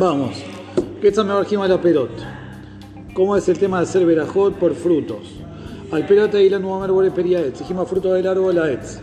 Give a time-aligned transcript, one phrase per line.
[0.00, 0.30] Vamos.
[0.98, 2.08] ¿Qué está mejor la perot?
[3.12, 5.26] ¿Cómo es el tema de hacer verajot por frutos?
[5.92, 7.58] Al perot ahí la nuamer bore periaetz.
[7.58, 8.98] Dijimos fruto del árbol la etz.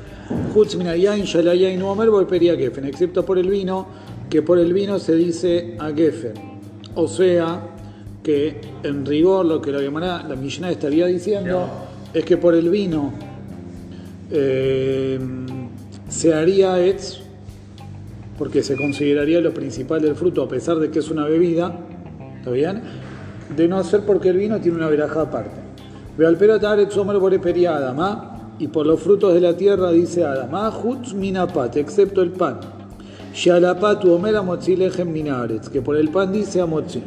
[0.55, 2.85] Hutz minayain shalayain nuamer bore gefen.
[2.85, 3.85] Excepto por el vino,
[4.27, 6.33] que por el vino se dice a gefen.
[6.95, 7.61] O sea,
[8.23, 11.69] que en rigor lo que la, la Mishnah estaría diciendo
[12.11, 13.13] es que por el vino
[14.31, 15.19] eh,
[16.09, 17.26] se haría etz
[18.37, 21.73] porque se consideraría lo principal del fruto, a pesar de que es una bebida,
[22.37, 22.81] ¿está bien?
[23.55, 25.59] De no ser porque el vino tiene una veraja aparte.
[26.17, 26.37] Ve al
[27.67, 32.59] Adama, y por los frutos de la tierra dice Adama, hutz minapat, excepto el pan.
[33.33, 37.03] Shalapatu omera minaretz, que por el pan dice amotzi.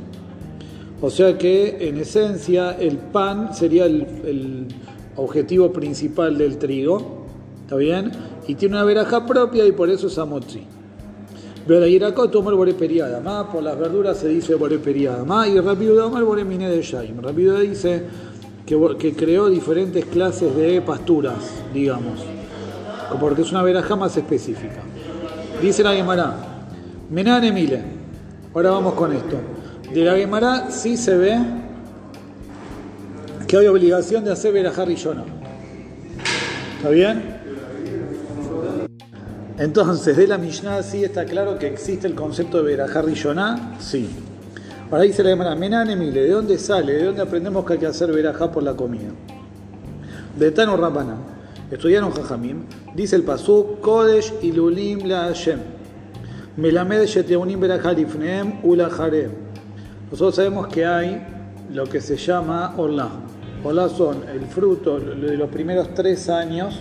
[1.00, 4.66] O sea que en esencia el pan sería el, el
[5.16, 7.26] objetivo principal del trigo,
[7.62, 8.12] ¿está bien?
[8.46, 10.62] Y tiene una veraja propia y por eso es amotzi.
[11.66, 16.24] Tomó el boreperiada, más por las verduras se dice boreperiada, más y rápido tomó el
[16.24, 17.20] boremine de Shaim.
[17.22, 18.02] Rápido dice
[18.66, 21.36] que, que, creó diferentes clases de pasturas,
[21.72, 22.20] digamos,
[23.20, 24.82] porque es una veraja más específica.
[25.62, 26.34] Dice la Gemara,
[27.10, 27.82] Menane Mile.
[28.54, 29.36] Ahora vamos con esto.
[29.92, 31.38] De la Gemara sí se ve
[33.46, 35.24] que hay obligación de hacer verajá rillona.
[36.76, 37.39] ¿Está bien?
[39.60, 44.08] Entonces, de la Mishnah sí está claro que existe el concepto de Berajá Rishoná, sí.
[44.90, 46.94] Ahora dice la Gemara, Menanemile, ¿de dónde sale?
[46.94, 49.10] ¿De dónde aprendemos que hay que hacer Berajá por la comida?
[50.38, 51.18] De Tano Rabbanan,
[51.70, 52.62] estudiaron Jajamim,
[52.94, 55.60] dice el Pasú, Kodesh ilulim la Hashem,
[56.56, 59.32] Melamed yeteunim Berajá lifneem ula harem.
[60.10, 61.22] Nosotros sabemos que hay
[61.70, 63.10] lo que se llama Olá.
[63.62, 66.78] Olá son el fruto de los primeros tres años,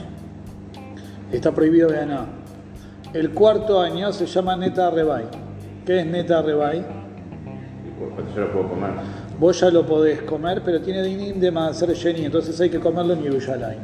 [1.29, 2.38] está prohibido de nada
[3.13, 5.25] el cuarto año se llama Neta Rebay.
[5.85, 6.85] ¿Qué es Neta Rebay?
[8.35, 8.91] Yo lo puedo comer.
[9.39, 13.13] Vos ya lo podés comer, pero tiene dinim de ser Jenny, entonces hay que comerlo
[13.13, 13.79] en Yerushalayim.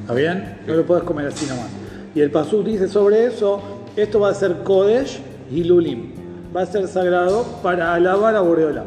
[0.00, 0.58] ¿Está bien?
[0.66, 1.68] No lo podés comer así nomás.
[2.14, 3.60] Y el Pasuk dice sobre eso,
[3.96, 5.20] esto va a ser Kodesh
[5.50, 6.12] y Lulim.
[6.54, 8.86] Va a ser sagrado para alabar a Boreolam.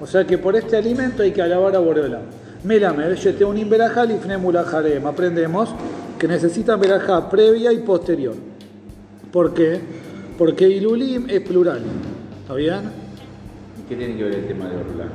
[0.00, 2.22] O sea que por este alimento hay que alabar a Boreolam.
[2.62, 5.06] Melamed, un.
[5.06, 5.70] Aprendemos
[6.20, 8.34] que necesitan verajá previa y posterior.
[9.32, 9.80] ¿Por qué?
[10.36, 11.80] Porque Ilulim es plural.
[12.42, 12.82] ¿Está bien?
[13.88, 15.06] ¿Qué tiene que ver el tema de Orlá?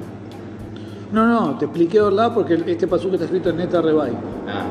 [1.12, 4.14] No, no, te expliqué Orlá porque este pasuk está escrito en Neta Rebay.
[4.48, 4.66] Ah.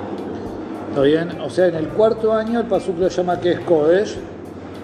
[0.89, 1.41] ¿Está bien?
[1.41, 4.16] O sea, en el cuarto año el pasuk lo llama que es Kodesh,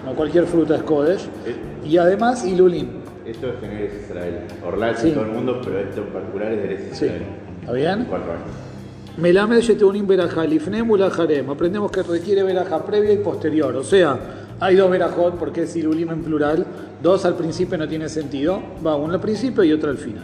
[0.05, 1.55] no cualquier fruta es Kodesh, eh.
[1.85, 2.87] y además Ilulim.
[3.25, 4.39] Esto es en Israel.
[4.65, 6.93] Orlá es en todo el mundo, pero esto en particular es de Israel.
[6.93, 7.59] Sí.
[7.59, 8.05] ¿Está bien?
[8.09, 8.70] Cuatro años.
[9.17, 11.49] Melamed Yetunim Berajá, Lifnem Ulajarem.
[11.49, 13.75] Aprendemos que requiere veraja previa y posterior.
[13.75, 14.17] O sea,
[14.59, 16.65] hay dos verajot porque es ilulim en plural.
[17.03, 18.61] Dos al principio no tiene sentido.
[18.85, 20.23] Va uno al principio y otro al final.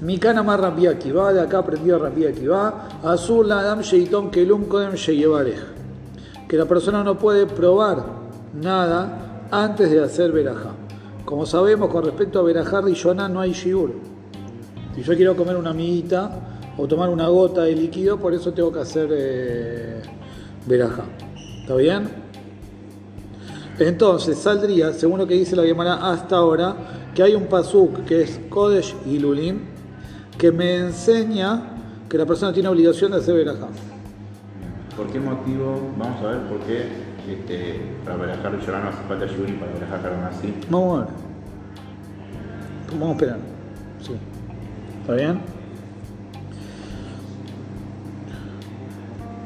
[0.00, 4.94] Mikana más Rabia va de acá aprendió Rabia va Azul la Adam Sheiton Kelum Kodem
[4.94, 5.60] Sheyevarej.
[6.48, 8.02] Que la persona no puede probar
[8.60, 10.70] nada antes de hacer verajá.
[11.24, 13.92] Como sabemos, con respecto a verajá Rishona no hay shiur.
[14.96, 16.49] Si yo quiero comer una amiguita,
[16.80, 20.00] o tomar una gota de líquido, por eso tengo que hacer eh,
[20.66, 21.04] veraja.
[21.60, 22.08] ¿Está bien?
[23.78, 26.74] Entonces saldría, según lo que dice la Gemara hasta ahora,
[27.14, 29.60] que hay un pasuk que es Kodesh y Lulim,
[30.38, 31.62] que me enseña
[32.08, 33.68] que la persona tiene obligación de hacer veraja.
[34.96, 35.92] ¿Por qué motivo?
[35.98, 36.86] Vamos a ver por qué
[37.28, 40.54] este, para verajar llorar no hace falta yuri para verajar así.
[40.70, 41.14] Vamos a ver.
[42.92, 43.38] Vamos a esperar.
[44.00, 44.12] Sí.
[45.02, 45.59] ¿Está bien?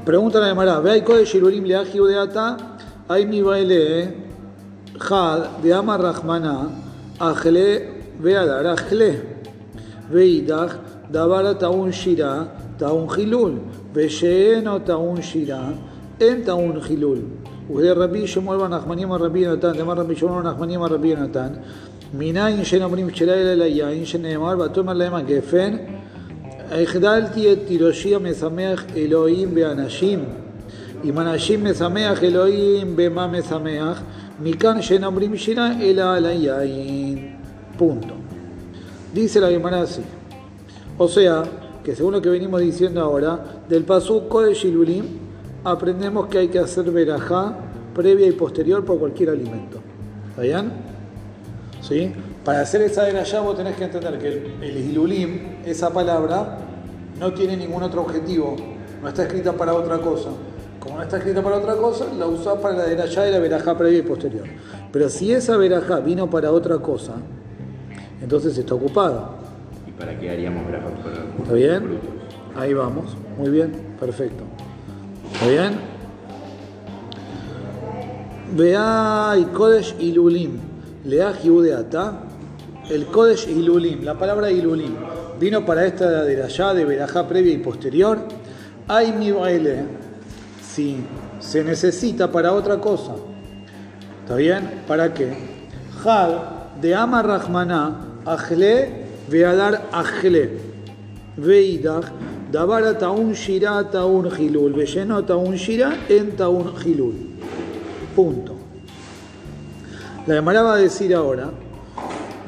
[0.05, 2.59] Pregunta la Gemara, ve de Kodesh Irurim Leaji Udeata,
[3.09, 4.09] hay mi baile, eh.
[5.01, 6.71] Had de Ama Rahmana,
[7.19, 9.23] Ajle Veadar, Ajle,
[10.13, 10.77] Veidach,
[11.11, 12.47] Dabara Taun Shira,
[12.79, 13.61] Taun Hilul,
[13.95, 15.73] ve Vesheeno Taun Shira,
[16.21, 17.23] En Taun Hilul.
[17.71, 21.65] Ude Rabbi Shemuel Ben Nachmanim Rabbi Natan, Demar Rabbi Shemuel Ben Nachmanim Rabbi Natan,
[22.15, 26.04] Minayin Shenomrim Shela Elayayin, Shenemar, Batomer Lema Gefen,
[26.72, 30.25] הגדלתי את תירושי המשמח אלוהים באנשים.
[31.04, 34.01] אם אנשים משמח אלוהים במה משמח,
[34.42, 37.40] מכאן שאין אומרים שירה אלא על היין.
[37.80, 38.13] Punto.
[39.13, 40.01] Dice la Gemara así.
[40.98, 41.44] O sea,
[41.81, 45.06] que según lo que venimos diciendo ahora, del pasuco de Shilulim
[45.63, 47.56] aprendemos que hay que hacer verajá
[47.96, 49.80] previa y posterior por cualquier alimento.
[50.31, 50.72] ¿Está bien?
[51.81, 52.12] ¿Sí?
[52.44, 54.78] Para hacer esa verajá vos tenés que entender que el, el
[55.66, 56.58] esa palabra,
[57.19, 58.56] no tiene ningún otro objetivo,
[59.02, 60.31] no está escrita para otra cosa.
[60.81, 63.76] Como no está escrita para otra cosa, la usás para la derashá y la verajá
[63.76, 64.44] previa y posterior.
[64.93, 67.14] Pero si esa verajá vino para otra cosa,
[68.20, 69.31] entonces está ocupada.
[69.87, 70.87] ¿Y para qué haríamos verajá
[71.38, 71.99] ¿Está bien?
[72.56, 73.16] Ahí vamos.
[73.38, 74.44] Muy bien, perfecto.
[75.32, 75.94] ¿Está bien?
[78.55, 80.58] Vea y Kodesh Ilulim.
[81.05, 81.32] Lea.
[82.90, 84.94] El Kodesh Ilulim, la palabra Ilulim,
[85.39, 88.19] vino para esta de allá, de verajá previa y posterior.
[88.89, 89.85] Hay mi baile.
[90.63, 90.99] Si
[91.41, 93.15] se necesita para otra cosa.
[94.23, 94.83] ¿Está bien?
[94.87, 95.37] ¿Para qué?
[96.05, 100.75] Had de Ama Rahmaná, Ajle, Veadar Ajle.
[101.37, 102.07] Veidach,
[102.51, 107.15] Davara Taun Shira Taun Hilul, Velleno Taun Shira en Taun Hilul.
[108.15, 108.55] Punto.
[110.27, 111.51] La Gemara va a decir ahora,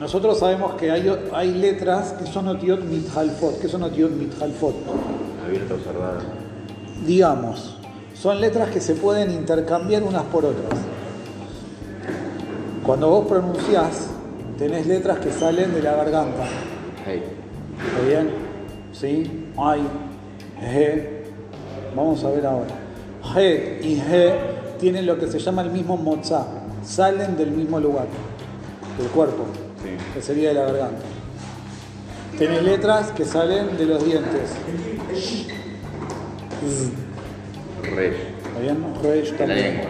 [0.00, 3.60] nosotros sabemos que hay, hay letras que son otiot mithalfot.
[3.60, 4.74] ¿Qué son otiot mithalfot?
[5.44, 6.20] Abierta o cerrada.
[7.06, 7.78] Digamos,
[8.14, 10.78] son letras que se pueden intercambiar unas por otras.
[12.84, 14.08] Cuando vos pronunciás,
[14.58, 16.44] tenés letras que salen de la garganta.
[17.06, 17.22] Hey.
[17.88, 18.30] ¿Está bien?
[18.92, 19.48] ¿Sí?
[19.56, 19.82] Ay,
[20.60, 21.06] G.
[21.94, 22.74] Vamos a ver ahora.
[23.34, 24.34] G y G
[24.78, 26.46] tienen lo que se llama el mismo mozá.
[26.84, 28.06] Salen del mismo lugar,
[28.98, 29.44] del cuerpo.
[30.16, 31.04] Que sería de la garganta.
[32.38, 34.50] Tenés letras que salen de los dientes.
[37.82, 38.12] Rey.
[38.46, 38.78] ¿Está bien?
[38.80, 39.80] La también.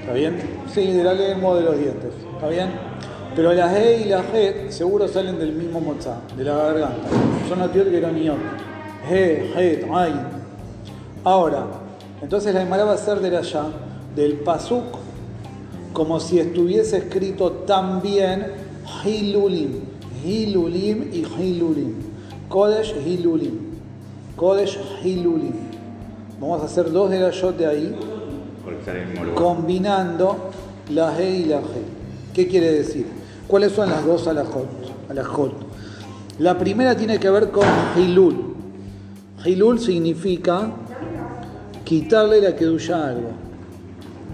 [0.00, 0.36] ¿Está bien?
[0.74, 2.10] Sí, de la lengua de los dientes.
[2.34, 2.70] ¿Está bien?
[3.36, 7.08] Pero la G y la G seguro salen del mismo mozá, de la garganta.
[7.48, 8.36] Son otiot geroniot.
[9.08, 10.12] G, G, Ay.
[11.22, 11.66] Ahora,
[12.20, 13.66] entonces la Gemara va a ser de allá,
[14.16, 14.98] del pasuk,
[15.92, 18.66] como si estuviese escrito también
[19.04, 19.80] Hilulim.
[20.24, 21.94] Hilulim y Hilulim.
[22.48, 23.58] Kodesh Hilulim.
[24.36, 25.54] Kodesh Hilulim.
[26.40, 27.96] Vamos a hacer dos de la yot de ahí
[29.34, 30.50] combinando
[30.90, 31.64] la G y la G.
[32.32, 33.06] ¿Qué quiere decir?
[33.46, 34.66] ¿Cuáles son las dos alajot?
[35.08, 35.52] alajot?
[36.38, 38.54] La primera tiene que ver con Hilul.
[39.44, 40.70] Hilul significa
[41.84, 43.30] quitarle la kedusha a algo.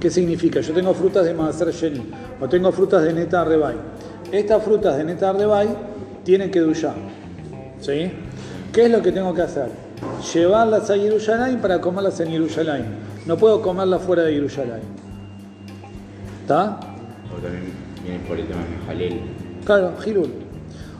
[0.01, 0.61] ¿Qué significa?
[0.61, 2.03] Yo tengo frutas de Maaser Sheni
[2.41, 3.77] o tengo frutas de Neta Rebay.
[4.35, 5.69] Estas frutas de Neta Rebay
[6.25, 6.93] tienen kedusha.
[7.81, 8.11] ¿Sí?
[8.73, 9.69] ¿Qué es lo que tengo que hacer?
[10.35, 12.87] Llevarlas a Yerushalayim para comerlas en Yerushalayim.
[13.27, 14.89] No puedo comerlas fuera de Yerushalayim.
[16.43, 16.81] ¿Está?
[17.33, 17.63] O también
[18.03, 19.21] viene por el tema de Jalel.
[19.65, 20.31] Claro, Hilul.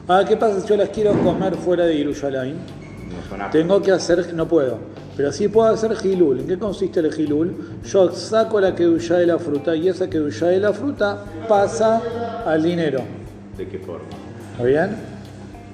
[0.07, 2.55] Ahora, ¿qué pasa si yo las quiero comer fuera de Yerushalayim?
[2.55, 3.49] No.
[3.51, 4.79] Tengo que hacer, no puedo,
[5.17, 6.39] pero sí puedo hacer Hilul.
[6.39, 7.81] ¿En qué consiste el Hilul?
[7.83, 12.01] Yo saco la kedusha de la fruta y esa kedusha de la fruta pasa
[12.45, 13.24] al dinero.
[13.57, 14.05] ¿De qué forma?
[14.51, 14.95] ¿Está bien?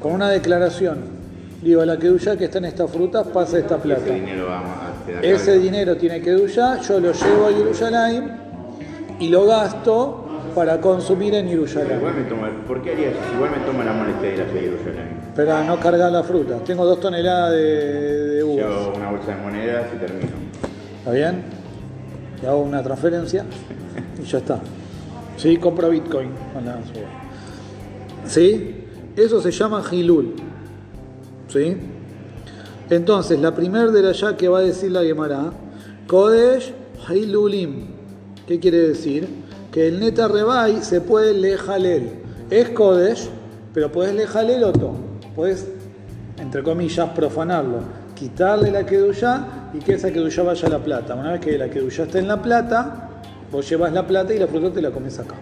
[0.01, 1.21] Con una declaración.
[1.61, 4.01] Digo, la kedusha que está en esta fruta pasa esta plata.
[4.03, 8.23] Ese dinero va a Ese dinero tiene kedusha, yo lo llevo a Yerushalayim
[9.19, 10.25] y lo gasto
[10.55, 11.97] para consumir en Pero Yerushalayim.
[11.99, 13.19] igual me tomo, ¿por qué haría eso?
[13.29, 15.07] Si igual me tomo la molestia de ir a Jerusalén.
[15.35, 16.57] Para no cargar la fruta.
[16.65, 18.55] Tengo dos toneladas de, de uvas.
[18.57, 20.29] Llevo una bolsa de monedas y termino.
[20.99, 21.43] ¿Está bien?
[22.41, 23.45] Le hago una transferencia
[24.19, 24.59] y ya está.
[25.37, 27.07] Sí, compra Bitcoin con la suba.
[28.25, 28.85] ¿Sí?
[29.15, 30.33] Eso se llama Hilul.
[31.47, 31.77] ¿Sí?
[32.89, 35.51] Entonces, la primera de la ya que va a decir la Gemara,
[36.07, 36.73] Kodesh
[37.09, 37.87] Hilulim.
[38.47, 39.27] ¿Qué quiere decir?
[39.71, 42.09] Que el Neta Rebai se puede lejalel.
[42.49, 43.29] Es Kodesh,
[43.73, 44.93] pero puedes lejalel otro.
[45.35, 45.67] Puedes,
[46.37, 47.79] entre comillas, profanarlo.
[48.15, 51.15] Quitarle la Kedushá y que esa Kedushá vaya a la plata.
[51.15, 53.09] Una vez que la Kedushá está en la plata,
[53.51, 55.35] vos llevas la plata y la fruta te la comes acá.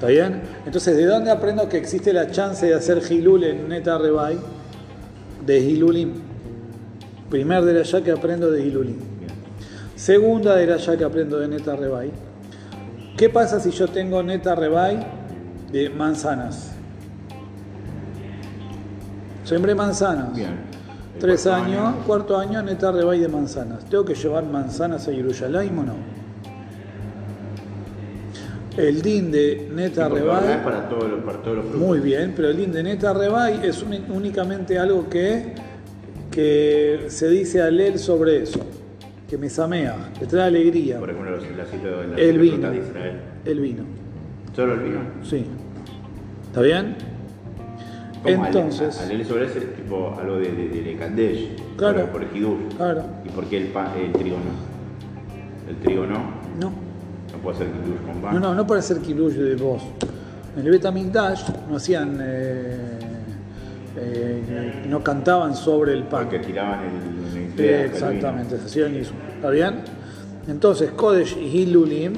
[0.00, 0.40] ¿Está bien?
[0.64, 4.38] Entonces, ¿de dónde aprendo que existe la chance de hacer Hilul en Neta Rebai?
[5.44, 6.14] De Hilulim.
[7.28, 8.96] Primer de la ya que aprendo de Hilulim.
[9.96, 12.10] Segunda de la ya que aprendo de Neta Rebai.
[13.14, 15.06] ¿Qué pasa si yo tengo Neta Rebai
[15.70, 16.70] de manzanas?
[19.44, 20.34] Sembré manzanas.
[20.34, 20.60] Bien.
[21.18, 23.84] Tres años, año, cuarto año, Neta Rebai de manzanas.
[23.84, 26.19] ¿Tengo que llevar manzanas a Yerushalayim o no?
[28.88, 31.80] El din de Neta es para todos los, para todos los frutos.
[31.86, 35.54] Muy bien, pero el din de Neta Rebai es uni- únicamente algo que,
[36.30, 38.60] que se dice al él sobre eso,
[39.28, 40.98] que me samea, que trae alegría.
[40.98, 42.70] Por ejemplo, los, la El vino.
[42.70, 43.16] de Israel.
[43.44, 43.82] El vino,
[44.54, 45.00] ¿Solo el vino?
[45.22, 45.44] sí.
[46.46, 46.96] ¿Está bien?
[48.22, 52.06] ¿Cómo Entonces, Ale- Alel sobre ese es tipo algo de, de, de, Claro.
[52.12, 52.76] Por, el Hidush.
[52.76, 55.70] claro, ¿Y por qué el, pan, el trigo no?
[55.70, 56.18] El trigo no,
[56.60, 56.89] No
[57.42, 59.82] puede Hidush con no, no, no para hacer kilush de vos.
[60.56, 62.98] En el Betamigdash no hacían, eh,
[63.96, 66.24] eh, no cantaban sobre el pan.
[66.24, 69.12] Porque tiraban el, el, el Sí, el exactamente, se hacían eso.
[69.34, 69.82] ¿Está bien?
[70.48, 72.14] Entonces, Kodesh y Hilulim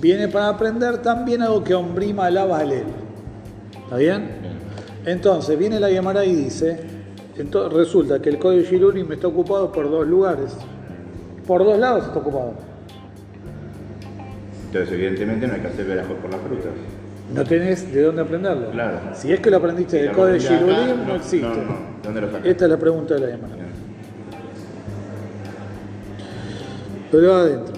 [0.00, 2.84] viene para aprender también algo que ombrima la vale.
[3.84, 4.30] ¿Está bien?
[5.04, 6.80] Entonces viene la Gemara y dice,
[7.36, 10.52] entonces, resulta que el código Shilurim está ocupado por dos lugares.
[11.46, 12.71] Por dos lados está ocupado.
[14.72, 16.70] Entonces, evidentemente, no hay que hacer verajos por las frutas.
[17.34, 18.70] No tenés de dónde aprenderlo.
[18.70, 19.00] Claro.
[19.12, 21.46] Si es que lo aprendiste Si aprendí acá, Shilurim, no, existe.
[21.46, 21.76] no, no.
[22.02, 22.46] ¿Dónde lo sacás?
[22.46, 23.54] Esta es la pregunta de la Gemara.
[27.10, 27.74] Pero adentro.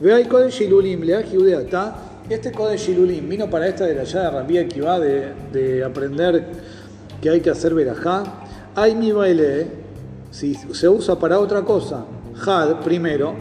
[0.00, 1.96] Ve ahí Code Shilulim, le está.
[2.30, 5.84] Este Code Shilulim vino para esta de la llave de Rabia que va de, de
[5.84, 6.46] aprender
[7.20, 8.22] que hay que hacer verajá.
[8.74, 9.66] Hay mi baile,
[10.30, 12.06] si se usa para otra cosa,
[12.46, 13.34] Had primero,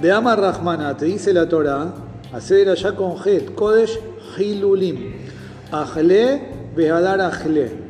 [0.00, 1.92] de Ama Rahmana, te dice la Torah,
[2.32, 3.98] hacer allá con Het, Kodesh
[4.36, 5.14] Hilulim,
[5.72, 6.40] Ajle,
[6.76, 7.88] Behadar Ajle.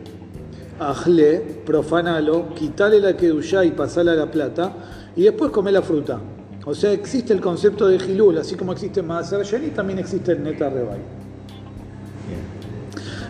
[0.80, 4.72] Ajle, profanalo, quitale la kedushá y pasala a la plata,
[5.16, 6.20] y después come la fruta.
[6.64, 10.42] O sea, existe el concepto de Hilul, así como existe Maaser Sheni, también existe el
[10.42, 11.00] Neta Rebay.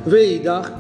[0.07, 0.71] Veidach,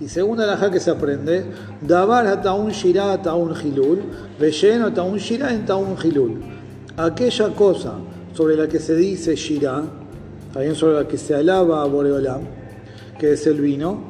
[0.00, 1.44] y segunda la que se aprende,
[1.80, 4.00] Dabar ataun shirá ataun hilul,
[4.38, 6.57] Veyen ataun shirá en taun hilul.
[6.98, 7.94] Aquella cosa
[8.34, 9.82] sobre la que se dice shirá,
[10.52, 12.40] también sobre la que se alaba a Boreolam,
[13.18, 14.02] que es el vino,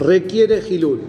[0.00, 1.00] requiere hilul.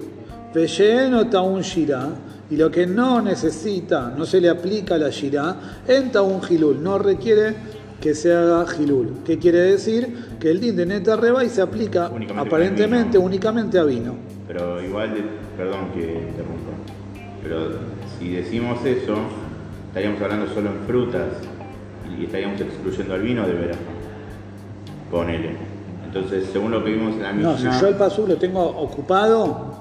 [0.53, 2.09] Veyen ataun shirá,
[2.51, 6.99] y lo que no necesita, no se le aplica la shirá, en taun hilul, no
[6.99, 7.55] requiere
[7.99, 9.23] que se haga Hilul.
[9.25, 10.07] ¿Qué quiere decir?
[10.39, 14.13] Que el din de Neta Rebay se aplica Únicamente aparentemente únicamente a vino.
[14.47, 15.23] Pero igual, de-
[15.57, 16.71] perdón que interrumpa,
[17.43, 17.71] pero
[18.17, 19.15] si decimos eso,
[19.89, 21.25] estaríamos hablando solo en frutas
[22.19, 23.79] y estaríamos excluyendo al vino de veraja.
[25.11, 25.51] Ponele.
[26.05, 28.61] Entonces, según lo que vimos en la No, Mishnah, si yo el pasú lo tengo
[28.65, 29.75] ocupado,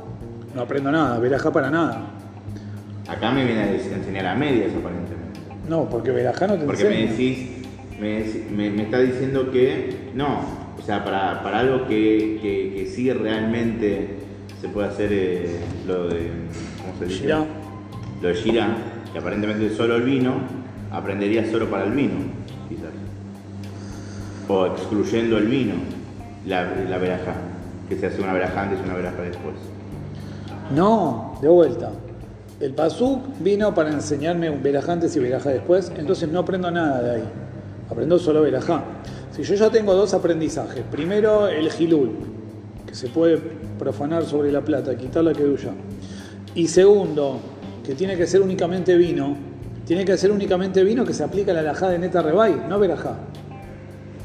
[0.54, 2.02] no aprendo nada, verajá para nada.
[3.08, 5.40] acá me viene a enseñar a medias aparentemente.
[5.68, 7.48] No, porque verajá no te Porque me decís,
[8.00, 8.24] me,
[8.54, 10.40] me- me está diciendo que no,
[10.78, 14.16] o sea, para, para algo que, que, que sí realmente
[14.60, 16.30] se puede hacer eh, lo de,
[16.82, 17.20] ¿cómo se dice?
[17.22, 17.44] Shirá.
[18.22, 18.68] Lo de Shirá,
[19.12, 20.34] que aparentemente solo el vino,
[20.90, 22.16] aprendería solo para el vino,
[22.68, 22.90] quizás.
[24.48, 25.74] O excluyendo el vino,
[26.46, 26.98] la, la
[27.88, 29.54] que se hace una veraja antes y una veraja después.
[30.74, 31.90] No, de vuelta.
[32.60, 37.02] El pasú vino para enseñarme un verajá antes y verajá después, entonces no aprendo nada
[37.02, 37.24] de ahí.
[37.90, 38.82] Aprendo solo verajá.
[39.30, 42.10] Si yo ya tengo dos aprendizajes, primero el gilul,
[42.86, 43.38] que se puede
[43.78, 45.70] profanar sobre la plata, quitar la keduya.
[46.54, 47.38] Y segundo,
[47.88, 49.34] que tiene que ser únicamente vino,
[49.86, 52.78] tiene que ser únicamente vino que se aplica a la alajá de neta rebay, no
[52.78, 53.14] verajá.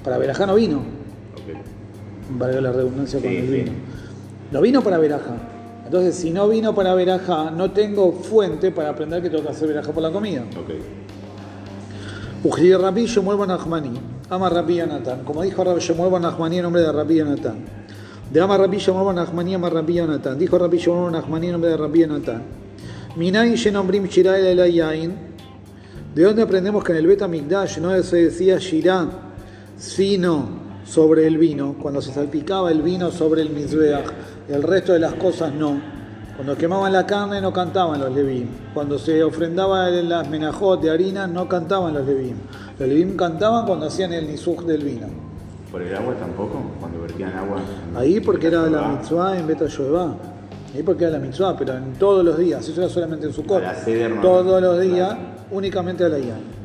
[0.04, 2.38] Para verajá no vino, Ok.
[2.38, 3.52] valga la redundancia con Sí, el sí.
[3.54, 3.72] vino.
[4.52, 5.36] No vino para verajá.
[5.86, 9.70] Entonces, si no vino para verajá, no tengo fuente para aprender que tengo que hacer
[9.70, 10.42] verajá por la comida.
[10.42, 10.74] Ok.
[12.44, 13.92] Ujri Rabbi Shemuel Ben Nachmani,
[14.30, 15.24] ama Rabbi Yonatan.
[15.24, 17.56] Como dijo Rabbi Shemuel Ben Nachmani en nombre de Rabbi Yonatan.
[18.30, 20.38] De ama Rabbi Shemuel Ben Nachmani, ama Rabbi Yonatan.
[20.38, 22.42] Dijo Rabbi Shemuel Ben Nachmani en nombre de Rabbi Yonatan.
[23.16, 25.14] Minayin Shenombrim Shirah el.
[26.16, 29.08] ¿De dónde aprendemos que en el Beta Mikdash no se decía Shirah,
[29.78, 30.50] sino
[30.84, 31.76] sobre el vino?
[31.80, 34.06] Cuando se salpicaba el vino sobre el Mizbeach,
[34.50, 35.80] el resto de las cosas no.
[36.36, 38.48] Cuando quemaban la carne no cantaban los Levim.
[38.74, 42.36] Cuando se ofrendaba en las menajot de harina no cantaban los Levim.
[42.80, 45.06] Los Levim cantaban cuando hacían el nisuj del vino.
[45.72, 46.60] ¿Por el agua tampoco?
[46.80, 47.58] Cuando vertían agua.
[47.96, 50.33] Ahí porque era la mitzvah en Beta Yoevá.
[50.74, 52.68] Ahí porque era la mitzvah, pero en todos los días.
[52.68, 54.22] Eso era solamente en su no.
[54.22, 55.30] Todos los días, Claro.
[55.52, 56.64] únicamente a la Yain.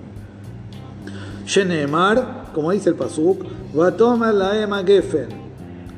[1.47, 3.45] Shenemar, como dice el Pasuk,
[3.79, 5.29] va a tomar la Ema Gefen.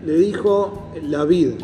[0.04, 1.54] Le dijo la vid.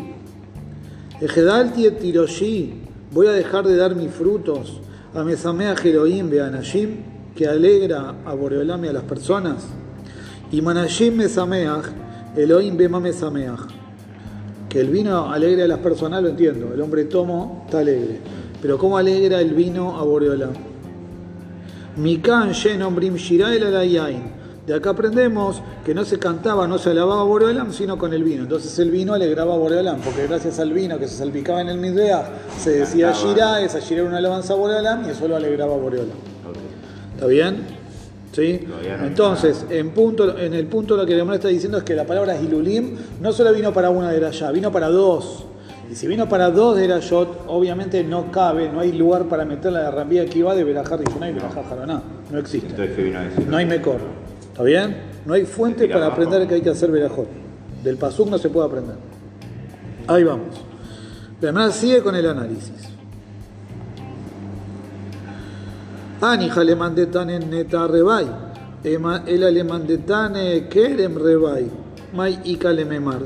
[1.21, 4.79] Ejedalti et tiroshi, voy a dejar de dar mis frutos
[5.15, 6.97] a Mesamea Jeroim Beanashim,
[7.35, 9.65] que alegra a Boreolam y a las personas.
[10.51, 11.85] Y Manashim Mesameach,
[12.35, 13.76] Elohim Bema Mesameach.
[14.77, 16.71] Que el vino alegra a las personas, lo entiendo.
[16.71, 18.19] El hombre tomo está alegre.
[18.61, 20.51] Pero ¿cómo alegra el vino a Boreolam?
[21.95, 23.15] Mikan Shenom Brim.
[23.15, 28.23] De acá aprendemos que no se cantaba, no se alababa a Boreolam, sino con el
[28.23, 28.43] vino.
[28.43, 31.79] Entonces el vino alegraba a Boreolam, porque gracias al vino que se salpicaba en el
[31.79, 32.29] Midbeah,
[32.59, 33.13] se decía.
[33.13, 36.17] Shirah, esa Shirah era una alabanza a Boreolam y eso lo alegraba a Boreolam.
[37.15, 37.76] ¿Está bien?
[38.39, 42.39] Entonces, en, punto, en el punto lo que Gemara está diciendo es que la palabra
[42.39, 45.45] Hilulim no solo vino para una de allá, vino para dos.
[45.89, 49.71] Y si vino para dos de Erayot, obviamente no cabe, no hay lugar para meter
[49.71, 52.01] la rambía que iba de Berajar Rishoná y Berajar Jaraná.
[52.29, 52.75] No existe.
[53.47, 53.99] No hay mecor.
[54.51, 54.97] ¿Está bien?
[55.25, 56.21] No hay fuente para abajo.
[56.21, 57.27] aprender que hay que hacer Berajot.
[57.83, 58.95] Del Pasuk no se puede aprender.
[60.07, 60.57] Ahí vamos.
[61.39, 62.96] Gemara sigue con el análisis.
[66.21, 68.47] Ani jale mandetan en neta rebay.
[68.83, 71.69] ema- el alemandetane kerem rebai,
[72.13, 73.21] mai ikalememar.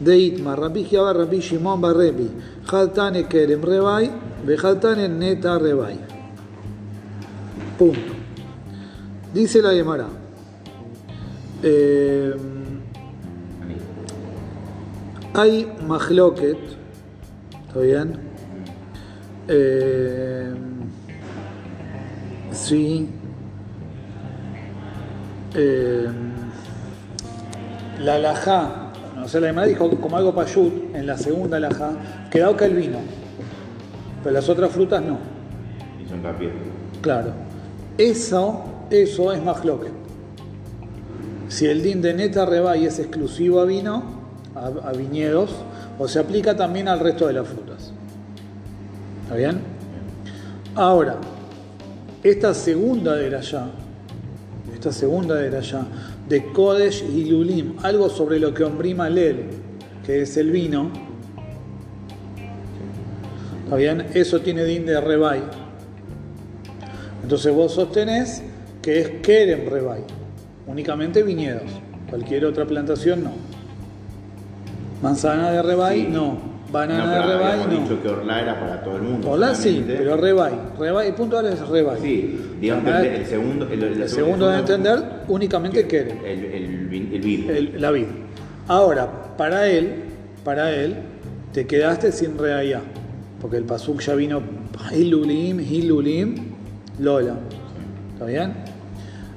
[0.00, 2.30] De itma, Rabbi Giaba, Rabbi Shimon Barrebi,
[2.64, 4.10] Jaltane kerem rebai,
[4.46, 5.98] Bejaltane neta rebai.
[7.76, 8.12] Punto.
[9.32, 10.08] Dice la Gemara.
[11.62, 12.34] Eh,
[15.34, 16.58] hay mahloket,
[17.66, 18.18] ¿está bien?
[19.48, 20.54] Eh,
[22.58, 23.08] sí.
[25.54, 26.06] Eh,
[28.00, 31.90] la alajá, no sé, la dijo como algo payut en la segunda alajá,
[32.30, 32.98] que que el vino,
[34.22, 35.18] pero las otras frutas no.
[36.04, 36.52] Hizo hincapié.
[37.00, 37.32] Claro.
[37.96, 39.92] Eso, eso es mahloket.
[41.48, 44.02] Si el din de neta rebay es exclusivo a vino,
[44.54, 45.50] a, a viñedos,
[45.98, 47.92] o se aplica también al resto de las frutas.
[49.24, 49.60] ¿Está bien?
[50.74, 51.16] Ahora,
[52.22, 53.66] esta segunda de allá,
[54.74, 55.86] esta segunda de allá,
[56.28, 59.44] de Kodesh y Lulim, algo sobre lo que ombrima Lel,
[60.04, 60.90] que es el vino,
[63.64, 64.06] ¿está bien?
[64.14, 65.42] Eso tiene din de rebay.
[67.22, 68.42] Entonces vos sostenés
[68.82, 70.02] que es Kerem rebay,
[70.66, 71.70] únicamente viñedos,
[72.08, 73.32] cualquier otra plantación no.
[75.02, 76.08] Manzana de rebay, Sí.
[76.10, 76.57] no.
[76.70, 77.80] Banana No, de pero rebay, habíamos no.
[77.82, 79.30] dicho que Orla era para todo el mundo.
[79.30, 80.52] Hola sí, pero rebay.
[80.78, 82.00] Rebay, el punto ahora es rebay.
[82.02, 83.68] Sí, digamos que el segundo.
[83.70, 86.18] El, el el segundo de entender, únicamente Kerem.
[86.24, 88.04] El, el, el- la vid.
[88.66, 89.08] Ahora,
[89.38, 89.94] para él,
[90.44, 90.96] para él,
[91.52, 92.82] te quedaste sin reaya.
[93.40, 94.42] Porque el pasuk ya vino
[94.94, 96.34] Hilulim, Hilulim,
[96.98, 97.34] Lola.
[98.12, 98.52] ¿Está bien?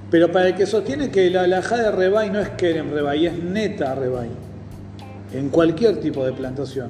[0.10, 3.42] Pero para el que sostiene que la alhaja de rebay no es Kerem rebay, es
[3.42, 4.28] neta rebay.
[5.34, 6.90] En cualquier tipo de plantación.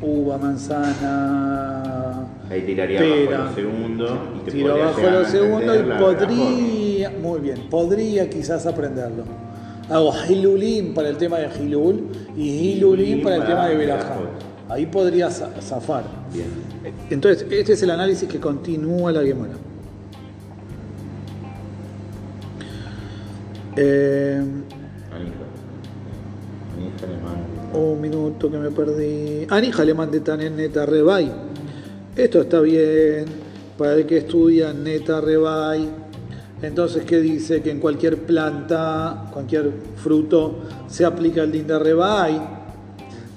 [0.00, 3.36] Uva, manzana, Ahí tiraría pera.
[3.38, 4.18] abajo lo segundo.
[4.36, 8.64] Y te Tiro podría abajo llegar a lo segundo y podría, muy bien, podría quizás
[8.66, 9.24] aprenderlo.
[9.90, 12.04] Hago Hilulim para el tema de Hilul
[12.36, 13.76] y Hilulim para el tema de.
[13.76, 14.16] Berajá.
[14.68, 16.04] Ahí podría za- zafar.
[16.32, 16.46] Bien.
[17.10, 19.54] Entonces, este es el análisis que continúa la Gemara.
[23.76, 24.42] Eh,
[27.74, 29.46] un minuto que me perdí.
[29.48, 31.30] Anija le mandé en neta rebay.
[32.16, 33.26] Esto está bien
[33.76, 35.88] para el que estudia neta rebay.
[36.62, 37.62] Entonces, ¿qué dice?
[37.62, 42.40] Que en cualquier planta, cualquier fruto, se aplica el din de rebay.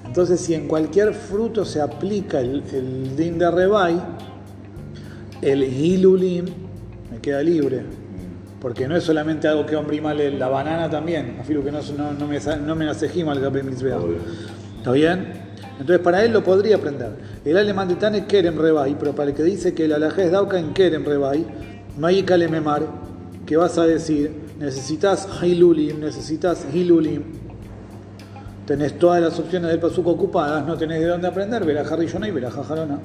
[0.05, 4.01] Entonces, si en cualquier fruto se aplica el, el din de rebay,
[5.41, 6.45] el hilulim
[7.11, 8.00] me queda libre.
[8.61, 11.37] Porque no es solamente algo que ombrima la la banana también.
[11.41, 13.97] Afirmo que no, no, no me, no me nasejima el Gabriel Mitzvah.
[13.97, 14.19] Obvio.
[14.77, 15.33] ¿Está bien?
[15.79, 17.09] Entonces para él lo podría aprender.
[17.43, 20.31] El alemán de Tane Kerem Rebay, pero para el que dice que el alajá es
[20.31, 21.43] dauka en Kerem Rebay,
[21.97, 22.83] Maika Lememar,
[23.47, 27.23] que vas a decir, necesitas Hilulim, necesitas Hilulim.
[28.67, 32.31] Tenés todas las opciones del pasuco ocupadas, no tenés de dónde aprender, verá Rillona y
[32.31, 32.99] verá Jarona.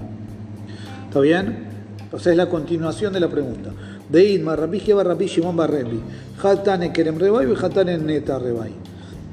[1.08, 1.66] ¿Está bien?
[2.12, 3.70] O sea, es la continuación de la pregunta.
[4.08, 6.00] De Idma, Rabbi Jeba, Rabbi Shimon Barrebi.
[6.42, 8.72] Hatane Kerem Rebay y Neta Rebay.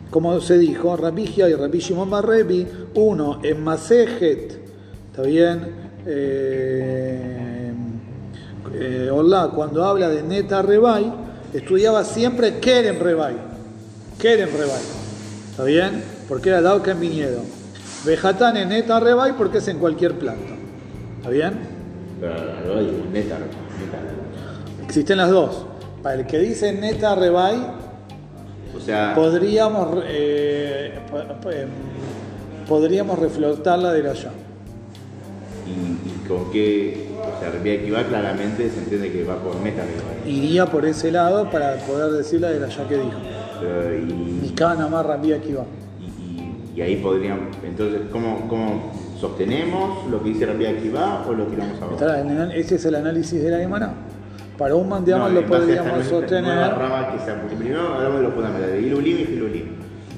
[0.09, 2.09] Como se dijo, Rabbi y Rabbi Shimon
[2.95, 4.59] uno en Masejet,
[5.09, 5.67] ¿está bien?
[6.05, 7.73] Eh,
[8.75, 11.11] eh, Olá, cuando habla de Neta Rebay,
[11.53, 13.35] estudiaba siempre Kerem Rebay.
[14.19, 14.81] Kerem Rebay.
[15.51, 16.03] ¿Está bien?
[16.27, 17.41] Porque era Dauka en viñedo.
[18.05, 20.53] Vejatane Neta Rebay porque es en cualquier planta.
[21.17, 21.53] ¿Está bien?
[22.19, 22.35] Pero
[22.67, 23.62] lo digo, neta, neta.
[24.93, 25.65] Existen las dos.
[26.03, 27.57] Para el que dice neta rebay,
[28.77, 30.93] O sea, podríamos, eh,
[31.51, 31.65] eh,
[32.69, 34.29] podríamos reflotarla de allá.
[35.65, 37.07] y, y con qué.
[37.19, 40.29] O sea, Rabbi Akiva claramente se entiende que va por neta, ¿no?
[40.29, 43.17] Iría por ese lado para poder decirla de allá que dijo.
[43.59, 45.65] Pero, Y y, cada más rabia aquí va.
[46.75, 47.49] y, ahí podrían.
[47.63, 52.51] Entonces, ¿cómo, cómo sostenemos lo que dice Rabbi Akiva o lo tiramos abajo?
[52.53, 53.93] Ese es el análisis de la semana.
[54.57, 56.71] Para un mandiama No, lo podríamos sostener.
[56.75, 59.65] rama que sea, porque primero hablamos de los fundamentales, de Ilulim y Filulim.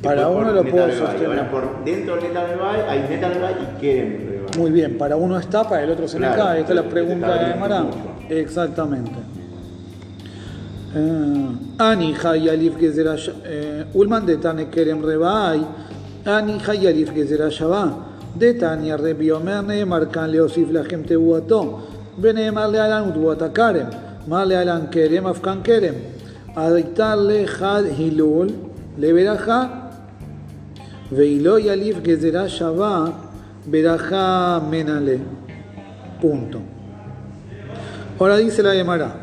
[0.04, 1.28] Para uno lo puedo sostener.
[1.40, 4.46] Ahora por dentro de Neta Rebay hay Neta Rebay y Rebay.
[4.58, 6.60] Muy bien, para uno está, para el otro se le Claro, cae.
[6.62, 7.90] Esta es la te- te pregunta de mucho.
[8.30, 9.12] Exactamente.
[10.96, 11.48] Eh,
[11.80, 15.66] Ani Hayalif Gezerah eh, Ulman de Tane Kerem Rebai.
[16.26, 17.94] Ani Hayalif Gezerah Shabá.
[18.36, 21.80] De Tania Rebi Omer Neemar Kan Leosif Lachem Tebuato.
[22.18, 23.88] Beneemar Lealan Utbuata Karem.
[24.28, 25.96] Mar Lealan Kerem Afkan Kerem.
[26.56, 28.54] Adictarle Had Hilul.
[28.98, 29.92] Leveraja.
[31.12, 33.14] Veilo Yalif Gezerah Shabá.
[33.66, 35.20] Veraja Menale.
[36.22, 36.62] Punto.
[38.20, 39.16] Ahora dice la Gemara.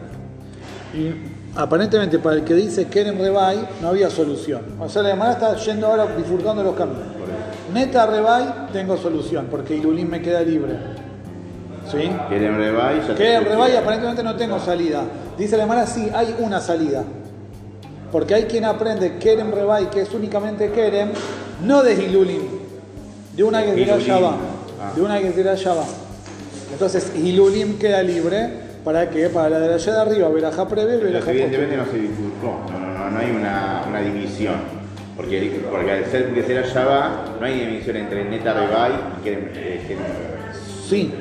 [0.94, 1.10] Y
[1.56, 4.62] aparentemente para el que dice Kerem Rebay no había solución.
[4.78, 7.02] O sea, la Gemara está yendo ahora bifurcando los caminos.
[7.72, 10.76] Neta Rebay tengo solución, porque Ilulim me queda libre.
[11.90, 12.10] ¿Sí?
[12.28, 13.40] Kerem Rebay, ya.
[13.40, 15.02] Rebay aparentemente no tengo salida.
[15.36, 17.04] Dice la Gemara, sí, hay una salida.
[18.10, 21.10] Porque hay quien aprende Kerem Rebay, que es únicamente Kerem,
[21.64, 22.42] no de Ilulim,
[23.34, 24.06] de una que será Hilulim.
[24.06, 24.34] Shabbat.
[24.80, 24.92] Ah.
[24.94, 25.88] De una que será Shabbat.
[26.72, 28.50] Entonces, Ilulim queda libre
[28.84, 31.98] para que para la de allá de arriba, Verajá prevé, Pero Verajá evidentemente no se
[31.98, 34.82] bifurcó, no, no, no, no hay una, una división.
[35.16, 39.50] Porque, porque al ser que será Java, no hay división entre Neta Rebay y Kerem
[39.54, 39.80] eh.
[40.88, 41.12] Sí.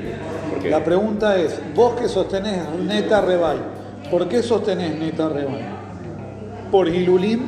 [0.69, 3.57] La pregunta es, vos que sostenés neta rebay,
[4.09, 5.65] ¿por qué sostenés neta rebay?
[6.71, 7.41] Por Hilulim,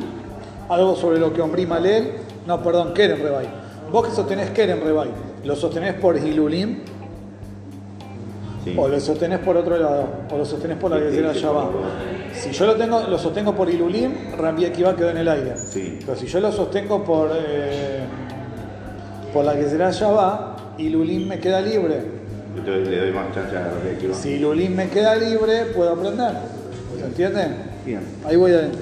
[0.68, 2.12] algo sobre lo que Ombrí Malel,
[2.46, 3.46] no, perdón, Keren rebay.
[3.90, 5.10] Vos que sostenés Keren rebay,
[5.44, 6.80] ¿lo sostenés por Hilulim
[8.64, 8.74] Sí.
[8.78, 10.06] o lo sostenés por otro lado?
[10.30, 11.68] ¿O lo sostenés por la que sí, sí, Shabbat?
[12.32, 15.56] Si yo lo tengo, lo sostengo por Hilulim, Rambi Akiva quedó en el aire.
[15.58, 15.98] Sí.
[16.00, 18.00] Pero si yo lo sostengo por, eh,
[19.34, 22.23] por la que será Shabbat, Hilulim me queda libre.
[22.56, 24.14] Entonces le doy más chance a Rabbi Akiva.
[24.14, 26.34] Si Lulín me queda libre, puedo aprender.
[26.98, 27.48] ¿Se entiende?
[27.84, 28.00] Bien.
[28.24, 28.80] Ahí voy adentro.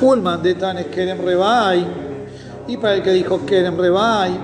[0.00, 1.86] Ulman de Tanes Kerem Rebay.
[2.68, 4.38] Y para el que dijo Kerem Rebay,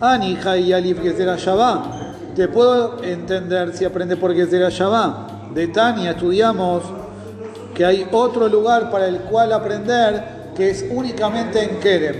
[0.00, 2.14] Anija y Alif Gezera Shabá.
[2.34, 5.48] Te puedo entender si aprende por Gezera Shabá.
[5.54, 6.82] De Tania estudiamos
[7.74, 12.16] que hay otro lugar para el cual aprender que es únicamente en Kerem.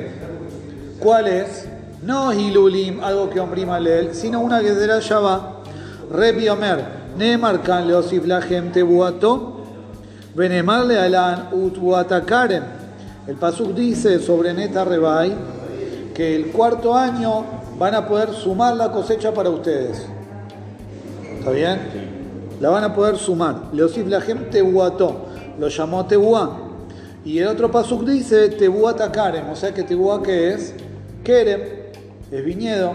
[0.98, 1.66] ¿Cuál es?
[2.02, 5.42] No Hilulim, algo que ombrima Lel, sino una que será Shabbat.
[6.10, 6.82] Rebi Omer,
[7.18, 9.66] Neemar kan leosif lahem tebuato,
[10.34, 12.62] Benemar le alan utuata karen.
[13.26, 15.34] El Pasuk dice sobre Neta Rebai
[16.14, 17.44] que el cuarto año
[17.78, 20.06] van a poder sumar la cosecha para ustedes.
[21.40, 21.78] ¿Está bien?
[22.58, 23.64] La van a poder sumar.
[23.74, 25.26] Leosif lahem tebuato,
[25.58, 26.69] lo llamó tebuá.
[27.30, 30.74] Y el otro pasuk dice Tebuata Karem, o sea que Tebuá que es
[31.22, 31.60] Kerem,
[32.28, 32.92] es viñedo.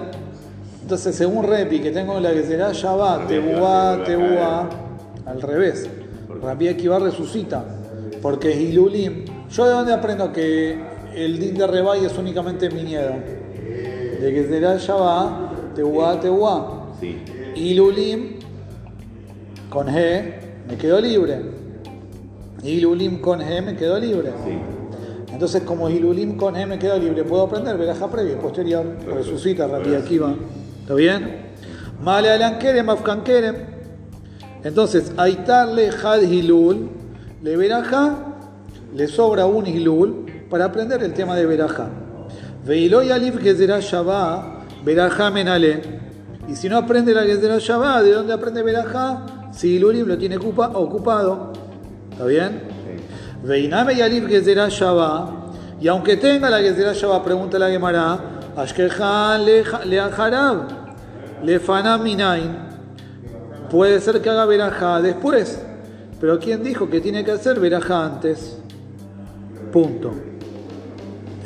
[0.81, 4.69] Entonces, según Repi, que tengo la que será Shabbat, Tebuá, Tebuá,
[5.25, 5.87] al revés.
[6.41, 7.63] Rabbi Akiva resucita,
[8.21, 9.23] porque es Hilulim.
[9.49, 10.79] ¿Yo de dónde aprendo que
[11.15, 13.13] el din de Rebay es únicamente viñedo?
[14.19, 16.91] De que será Shabbat, Tebuá, Tebuá.
[16.99, 17.23] Sí.
[17.55, 18.39] Ilulim
[19.69, 20.33] con G
[20.67, 21.54] me quedó libre.
[22.65, 24.31] Ilulim con G me quedó libre.
[24.43, 24.57] Sí.
[25.31, 28.85] Entonces, como Ilulim con G me quedó libre, puedo aprender veraja previa posterior.
[29.05, 30.33] Resucita Rabbi Akiva.
[30.81, 31.45] ¿Está bien?
[32.01, 33.55] Male alan kerem afkan kerem.
[34.63, 36.89] Entonces, aitarle had hilul,
[37.43, 38.15] le veraja,
[38.95, 41.89] le sobra un hilul para aprender el tema de veraja.
[42.65, 45.81] Veiloy alif gezerá shabá, veraja menale.
[46.49, 49.25] Y si no aprende la gezerá shabá, ¿de dónde aprende veraja?
[49.51, 51.53] Si hilulim lo tiene ocupa- ocupado.
[52.15, 52.61] ¿Está bien?
[53.43, 55.51] Veiname y alif gezerá shabá.
[55.81, 58.17] Y aunque tenga la gezerá shabá, pregunta la Gemara,
[58.55, 60.67] ashkejan le ajarab,
[61.43, 61.59] le.
[63.69, 65.59] Puede ser que haga verajá después,
[66.21, 68.59] pero ¿quién dijo que tiene que hacer verajá antes?
[69.73, 70.13] Punto.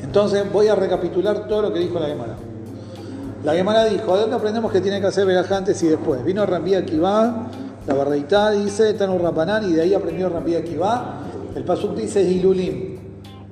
[0.03, 2.35] Entonces voy a recapitular todo lo que dijo la Gemara.
[3.43, 6.23] La Gemara dijo, ¿de dónde aprendemos que tiene que hacer verajá antes y después?
[6.23, 7.47] Vino Rambí Akivá,
[7.89, 11.21] la barreitá dice Tanu Rapanán y de ahí aprendió Rambí Akivá.
[11.55, 12.99] El pasuk dice Hilulim,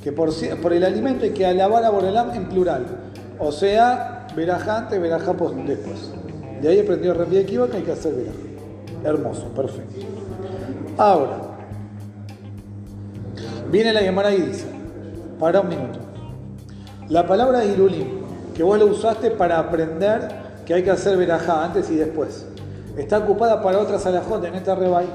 [0.03, 0.29] que por,
[0.61, 2.85] por el alimento hay que alabar a Borelam en plural.
[3.39, 6.11] O sea, verajá antes, verajá después.
[6.61, 8.37] De ahí aprendió Rambí Akivá que hay que hacer verajá.
[9.03, 10.05] Hermoso, perfecto.
[10.99, 11.39] Ahora,
[13.71, 14.67] viene la Gemara y dice,
[15.39, 15.97] para un minuto.
[17.09, 18.07] La palabra Hilulim,
[18.53, 20.29] que vos la usaste para aprender
[20.63, 22.45] que hay que hacer verajá antes y después,
[22.97, 25.05] está ocupada para otras alajot en esta rebay.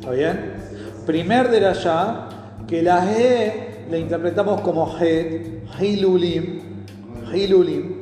[0.00, 0.54] ¿Está bien?
[1.06, 2.28] Primer de allá,
[2.66, 6.84] que la G la interpretamos como Het, Hilulim,
[7.32, 8.00] Hilulim,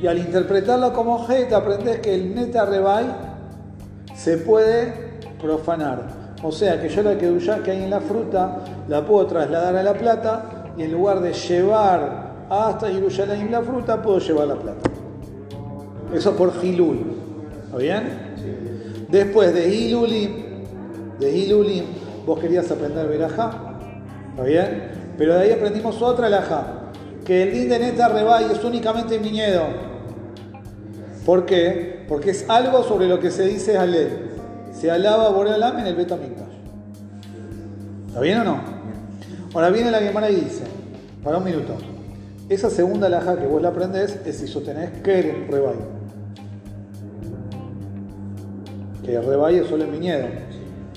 [0.00, 3.06] y al interpretarla como Het aprendes que el neta rebay
[4.14, 4.92] se puede
[5.40, 6.18] profanar.
[6.42, 8.58] O sea que yo la keduyá que hay en la fruta
[8.88, 14.00] la puedo trasladar a la plata y en lugar de llevar hasta Jerusalén la fruta,
[14.00, 14.90] puedo llevar la plata.
[16.14, 16.98] Eso por Hilul.
[17.66, 18.27] ¿Está bien?
[19.08, 20.30] Después de Hilulim,
[21.18, 21.84] de Hilulim,
[22.26, 23.78] vos querías aprender Berajá.
[24.30, 24.90] ¿Está bien?
[25.16, 26.74] Pero de ahí aprendimos otra alajá.
[27.24, 29.64] Que el din de es únicamente en viñedo.
[31.26, 32.04] ¿Por qué?
[32.08, 34.30] Porque es algo sobre lo que se dice Alel.
[34.72, 36.46] Se alaba a Boreolam en el Betamikdash.
[38.08, 38.60] ¿Está bien o no?
[39.54, 40.64] Ahora viene la Gemara y dice,
[41.24, 41.74] para un minuto,
[42.48, 45.97] esa segunda alhaja que vos la aprendés es si sostenés Kerem Rebay.
[49.08, 50.26] Que solo en viñedo.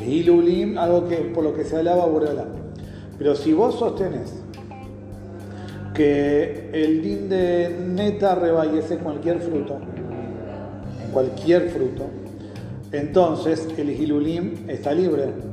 [0.06, 2.46] Y Lulim, algo que por lo que se alaba Boreolá.
[3.18, 4.34] Pero si vos sostenés
[5.94, 9.78] que el din de neta Rebay es en cualquier fruto,
[11.14, 12.06] cualquier fruto,
[12.92, 15.52] entonces el Hilulim está libre.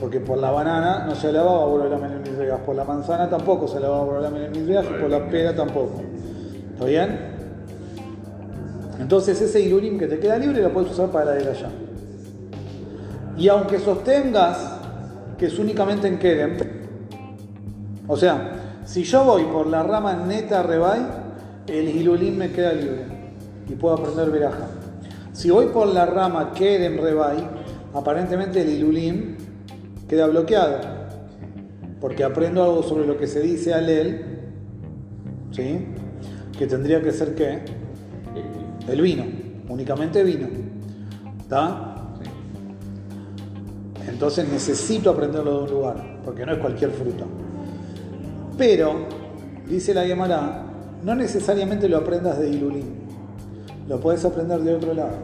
[0.00, 3.68] Porque por la banana no se alababa Boreolá en el Misbeach, por la manzana tampoco
[3.68, 6.00] se alababa Boreolá en el Misbeach y por la pera tampoco.
[6.72, 7.18] ¿Está bien?
[8.98, 11.68] Entonces ese Hilulim que te queda libre lo puedes usar para ir allá.
[13.40, 14.58] Y aunque sostengas
[15.38, 16.58] que es únicamente en Kerem,
[18.06, 21.00] o sea, si yo voy por la rama neta Rebay,
[21.66, 23.06] el Hilulim me queda libre
[23.66, 24.68] y puedo aprender veraja.
[25.32, 27.38] Si voy por la rama Kerem Rebay,
[27.94, 29.36] aparentemente el Hilulim
[30.06, 30.78] queda bloqueado,
[31.98, 34.22] porque aprendo algo sobre lo que se dice Alel,
[35.50, 35.86] ¿sí?
[36.58, 37.60] que tendría que ser qué?
[38.86, 39.24] El vino,
[39.70, 40.46] únicamente vino.
[41.40, 41.89] ¿Está?
[44.20, 47.24] Entonces necesito aprenderlo de un lugar, porque no es cualquier fruta.
[48.58, 49.06] Pero,
[49.66, 50.62] dice la Gemara,
[51.02, 52.84] no necesariamente lo aprendas de Ilulín,
[53.88, 55.16] lo puedes aprender de otro lado.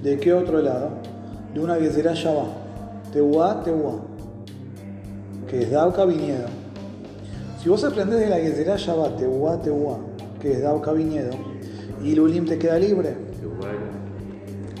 [0.00, 0.90] ¿De qué otro lado?
[1.52, 2.44] De una será Yabá,
[3.12, 3.94] Tehuá, Tehuá,
[5.48, 6.46] que es Dauca Viñedo.
[7.60, 9.98] Si vos aprendés de la será Yabá, Tehuá, Tehuá,
[10.40, 11.32] que es Dauca Viñedo,
[12.00, 13.16] y Lulim te queda libre.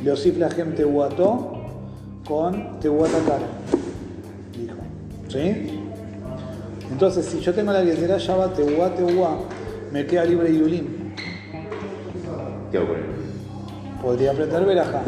[0.04, 1.53] Leosif la gente Tehuató
[2.26, 3.46] con Tehuatacara,
[4.56, 4.76] dijo.
[5.28, 5.80] ¿Sí?
[6.90, 9.38] Entonces, si yo tengo la billetera Yaba Tehuá, Tehuá,
[9.92, 10.86] me queda libre Ilulim.
[12.70, 13.02] ¿Qué ocurre?
[14.02, 15.02] Podría aprender Verajá.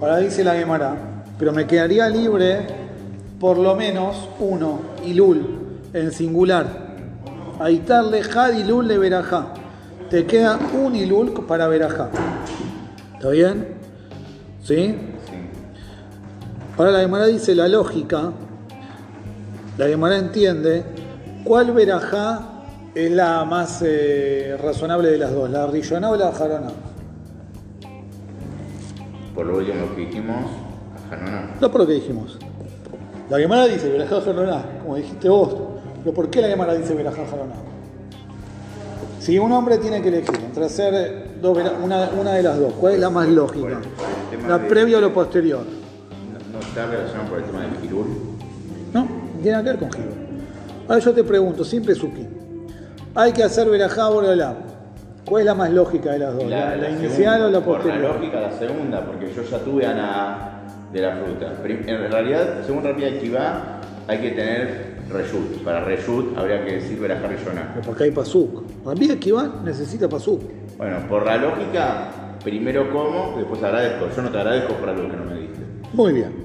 [0.00, 0.96] Ahora dice la Gemara,
[1.38, 2.66] pero me quedaría libre
[3.40, 5.44] por lo menos uno, Ilul,
[5.92, 6.66] en singular.
[7.60, 9.48] Aitarle Had Ilul de Verajá.
[10.10, 12.10] Te queda un Ilul para Verajá.
[13.14, 13.68] ¿Está bien?
[14.62, 14.94] ¿Sí?
[16.76, 18.32] Ahora la Gemara dice la lógica,
[19.78, 20.82] la Gemara entiende
[21.44, 22.40] cuál verajá
[22.96, 26.72] es la más eh, razonable de las dos, la Rishoná o la Jarona.
[29.36, 30.46] Por lo último que dijimos,
[31.12, 31.54] Hanona.
[31.60, 32.38] No por lo que dijimos.
[33.30, 35.54] La Gemara dice verajá Jarona, como dijiste vos.
[36.02, 37.54] Pero ¿por qué la Gemara dice verajá Jarona?
[39.20, 42.94] Si un hombre tiene que elegir entre hacer dos una, una de las dos, ¿cuál
[42.94, 43.80] es la más lógica?
[44.48, 45.83] ¿La previa o lo posterior?
[46.74, 48.06] Está relacionado por el tema del Kirul.
[48.92, 49.08] ¿No?
[49.40, 50.08] Tiene que ver con Giro.
[50.88, 52.26] Ahora yo te pregunto, siempre Suki.
[53.14, 54.56] Hay que hacer verajá Boreolá.
[55.24, 56.44] ¿Cuál es la más lógica de las dos?
[56.50, 58.14] ¿La, la inicial segunda, o la Por la posterior?
[58.16, 61.52] lógica, la segunda, porque yo ya tuve Ana de la fruta.
[61.64, 65.62] En realidad, según Rabia Kivá, hay que tener reshut.
[65.62, 67.28] Para reshut habría que decir verajá.
[67.28, 68.64] Pero porque hay Pasuk.
[68.84, 70.42] Rabbi Akiva necesita Pasuk.
[70.76, 72.10] Bueno, por la lógica,
[72.42, 74.08] primero como, después agradezco.
[74.16, 75.60] Yo no te agradezco por algo que no me diste.
[75.92, 76.43] Muy bien.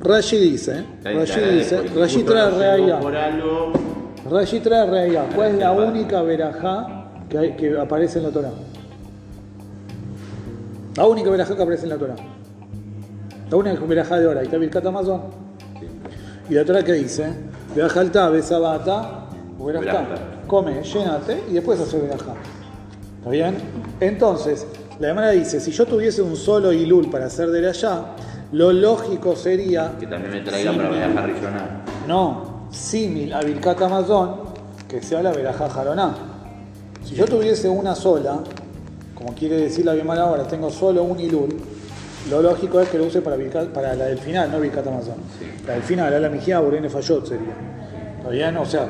[0.00, 3.72] Rashi dice, Te Rashi dice, y Rashi trae algo,
[4.30, 5.24] Rashi trae reaya.
[5.34, 8.50] ¿Cuál es la única verajá que, hay- que aparece en la Torah?
[10.96, 12.14] La única verajá que aparece en la Torah.
[13.50, 14.40] La única verajá de hora.
[14.40, 15.22] Ahí está Birkat Amazon.
[15.80, 15.86] sí.
[16.50, 17.26] Y la Torah que dice,
[17.74, 19.22] verajá alta, besabata.
[19.58, 20.04] Verajá.
[20.46, 22.34] Come, llénate y después hace verajá.
[23.18, 23.56] ¿Está bien?
[24.00, 24.66] Entonces,
[25.00, 28.02] la Gemara dice, si yo tuviese un solo ilul para hacer de allá,
[28.52, 29.92] lo lógico sería...
[29.98, 31.84] que también me traiga para verajá Rishoná.
[32.06, 34.36] No, símil a Birkat Amazon,
[34.88, 36.14] que sea la verajá jaroná.
[37.04, 38.38] Si yo tuviese una sola,
[39.14, 41.48] como quiere decir la Gemara ahora, tengo solo un ilul,
[42.30, 45.14] lo lógico es que lo use para, Birkat- para la del final, no Birkat Amazon.
[45.38, 45.46] Sí.
[45.66, 47.54] La del final, la la Mijía Burene Fayot sería.
[48.18, 48.56] ¿Está bien?
[48.56, 48.88] O sea,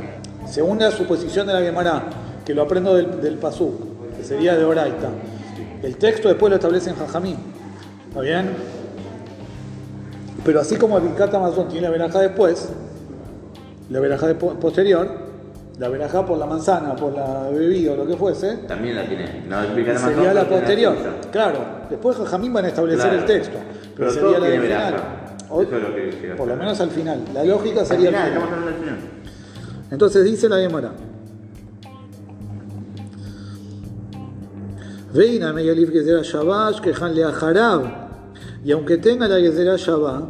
[0.48, 2.04] según la suposición de la Gemara,
[2.44, 3.74] que lo aprendo del, del Pasuk,
[4.16, 5.10] que sería de Oraita,
[5.82, 7.36] el texto después lo establece en Jajamín.
[8.08, 8.50] ¿Está bien?
[10.46, 12.68] Pero así como el Birkat Amazon tiene la verajá después,
[13.90, 15.08] la po- posterior,
[15.78, 19.44] la verajá por la manzana, por la bebida o lo que fuese, También la tiene.
[19.48, 20.96] No explica nada más sería la posterior.
[21.32, 21.58] Claro,
[21.90, 23.18] después Jajamín van a establecer Claro.
[23.18, 23.56] el texto,
[23.96, 24.92] pero, Pero sería la del final.
[24.92, 25.04] verajá.
[25.50, 26.36] O- Eso es lo que llega.
[26.36, 27.20] por lo menos al final.
[27.34, 28.64] La lógica Al sería final, el final.
[28.64, 28.96] del final.
[29.90, 30.92] Entonces dice la Gemara.
[35.12, 38.06] Veina me yalif gezerá shabash que han leajarab.
[38.64, 40.22] Y aunque tenga la gezerá shabá,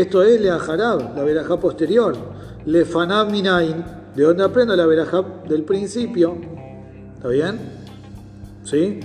[0.00, 2.16] esto es leajarab, la verajá posterior.
[2.66, 6.36] Lefanab minain, de donde aprendo la verajá del principio.
[7.16, 7.58] ¿Está bien?
[8.64, 9.00] ¿Sí?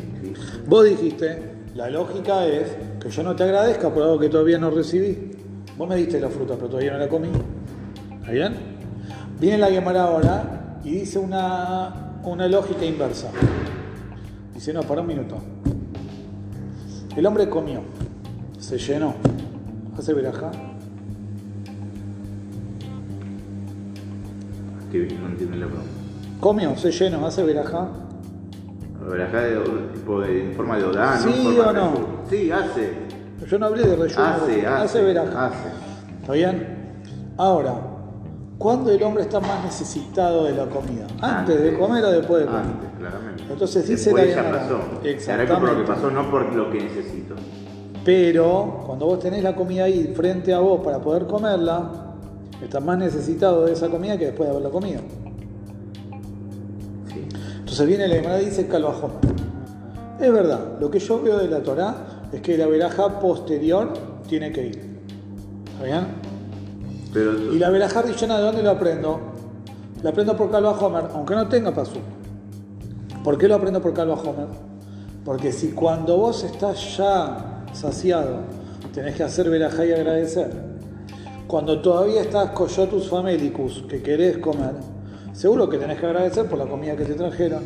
[0.67, 1.41] Vos dijiste,
[1.75, 5.31] la lógica es que yo no te agradezca por algo que todavía no recibí.
[5.77, 7.29] Vos me diste la fruta, pero todavía no la comí.
[8.19, 8.55] ¿Está bien?
[9.39, 13.29] Viene la Gemara ahora y dice una, una lógica inversa.
[14.53, 15.37] Dice, no, para un minuto.
[17.15, 17.81] El hombre comió.
[18.59, 19.15] Se llenó.
[19.97, 20.51] Hace verajá.
[24.91, 25.91] Que no entiendo la pregunta.
[26.39, 27.87] Comió, se llenó, hace verajá.
[29.07, 29.57] Verajá de,
[29.93, 31.91] tipo de, en forma de odá, ¿Sí o no?
[32.29, 32.93] Sí, hace.
[33.47, 34.23] Yo no hablé de relleno.
[34.23, 34.67] Hace, hace.
[34.67, 35.47] hace verajá.
[35.47, 35.69] Hace.
[36.21, 36.79] ¿Está bien?
[37.37, 37.73] Ahora,
[38.57, 41.07] ¿cuándo el hombre está más necesitado de la comida?
[41.21, 42.61] ¿Antes de comer o después de comer?
[42.61, 43.43] Antes, claramente.
[43.49, 44.59] Entonces dice la Gemara.
[44.59, 44.79] pasó.
[45.03, 45.55] Exactamente.
[45.55, 47.35] Por lo que pasó, no por lo que necesito.
[48.03, 52.08] Pero cuando vos tenés la comida ahí frente a vos para poder comerla,
[52.65, 55.01] estás más necesitado de esa comida que después de haberla comido.
[57.13, 57.27] Sí.
[57.59, 59.11] Entonces viene la Gemara y dice Calvajón.
[60.19, 61.95] Es verdad, lo que yo veo de la Torá
[62.31, 63.93] es que la veraja posterior
[64.27, 64.99] tiene que ir.
[65.73, 66.07] ¿Está bien?
[67.13, 69.19] Pero Y la verajá rillona, ¿de dónde lo aprendo?
[70.03, 71.99] La aprendo por Calva Homer, aunque no tenga pasú.
[73.23, 74.47] ¿Por qué lo aprendo por Calva Homer?
[75.25, 78.41] Porque si cuando vos estás ya saciado,
[78.93, 80.68] tenés que hacer verajá y agradecer.
[81.49, 84.75] Cuando todavía estás coyotus famelicus, que querés comer,
[85.33, 87.63] seguro que tenés que agradecer por la comida que te trajeron.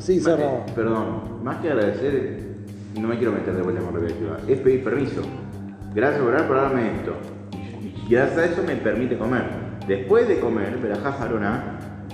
[0.00, 0.66] Sí, cerrado.
[0.66, 2.56] que- perdón, más que agradecer,
[3.00, 5.20] no me quiero meter de vuelta con repetitiva, es pedir permiso.
[5.94, 7.12] Gracias por darme esto.
[8.08, 9.44] Y gracias a eso me permite comer.
[9.86, 11.12] Después de comer, verajá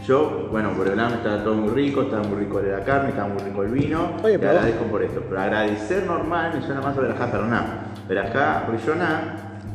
[0.06, 3.28] yo, bueno, por el lado estaba todo muy rico, estaba muy rico la carne, estaba
[3.28, 5.22] muy rico el vino, Oye, te agradezco por esto.
[5.26, 7.84] Pero agradecer normal me suena más a verajá jaroná.
[8.06, 8.66] Verajá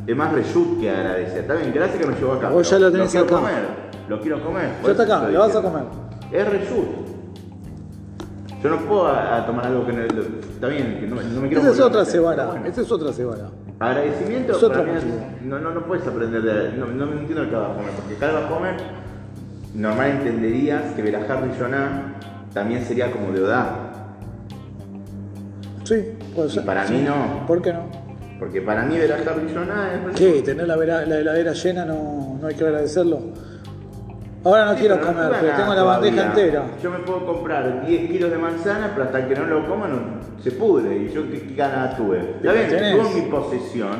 [0.08, 1.38] es más reshut que agradecer.
[1.40, 2.48] Está bien, gracias que me llevó acá.
[2.48, 3.36] Vos ya lo tenés quiero acá.
[3.36, 3.62] comer,
[4.08, 4.70] lo quiero comer.
[4.84, 5.82] Ya está acá, lo vas a comer.
[6.32, 6.86] Es reshut.
[8.62, 11.48] Yo no puedo a, a tomar algo que no está bien, que no, no me
[11.48, 12.66] quiero Esa es otra bueno.
[12.66, 13.50] esa es otra cebara.
[13.78, 15.14] Agradecimiento Es para mí motivo.
[15.44, 16.72] no, no, no puedes aprender de.
[16.76, 18.74] No, no me entiendo el Calva Homer, porque Calva Homer
[19.74, 22.14] normal entenderías que Berajar Rishoná
[22.52, 23.76] también sería como de Odá.
[25.84, 26.64] Sí, puede Y ser.
[26.64, 26.94] para Sí.
[26.94, 27.46] mí no.
[27.46, 27.82] ¿Por qué no?
[28.38, 30.16] Porque para mí Berajar Rishoná es.
[30.16, 30.42] ¿Qué?
[30.42, 33.20] ¿Tener la, vera- la heladera llena no, no hay que agradecerlo?
[34.44, 36.44] Ahora no Sí, quiero no comer, pero tengo la bandeja todavía.
[36.44, 36.64] entera.
[36.82, 39.98] Yo me puedo comprar 10 kilos de manzana, pero hasta que no lo coma no,
[40.42, 40.96] se pudre.
[40.96, 42.20] Y yo qué, qué ganas tuve.
[42.40, 43.96] Está bien, estuvo en mi posesión,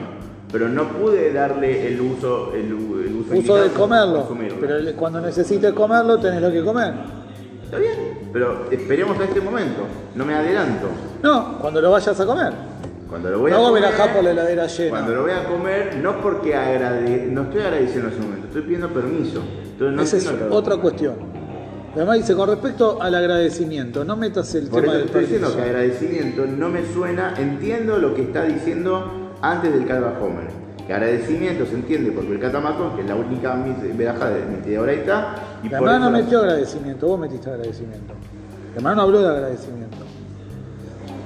[0.53, 4.59] pero no pude darle el uso, el, el uso, Uso de comerlo, consumirlo.
[4.61, 6.94] pero cuando necesites comerlo tenés lo que comer.
[7.64, 9.83] Está bien, pero esperemos a este momento.
[10.14, 10.87] No me adelanto.
[11.22, 12.53] No, cuando lo vayas a comer.
[13.09, 14.90] Cuando lo voy No a comer, por la heladera llena.
[14.90, 18.62] Cuando lo voy a comer, no porque agrade, no estoy agradeciendo en ese momento, estoy
[18.62, 19.42] pidiendo permiso.
[19.64, 21.14] Entonces no Esa es otra Calva cuestión.
[21.94, 25.57] Además dice, con respecto al agradecimiento, no metas el Por tema eso del estoy diciendo
[25.57, 30.47] que agradecimiento no me suena, entiendo lo que está diciendo antes del Calva Homer.
[30.87, 33.57] Que agradecimiento se entiende porque el Catamatón, que es la única
[33.97, 38.14] veraja de mi tía Oraita, y La por hermana no metió agradecimiento, vos metiste agradecimiento.
[38.73, 40.08] La hermana no habló de agradecimiento.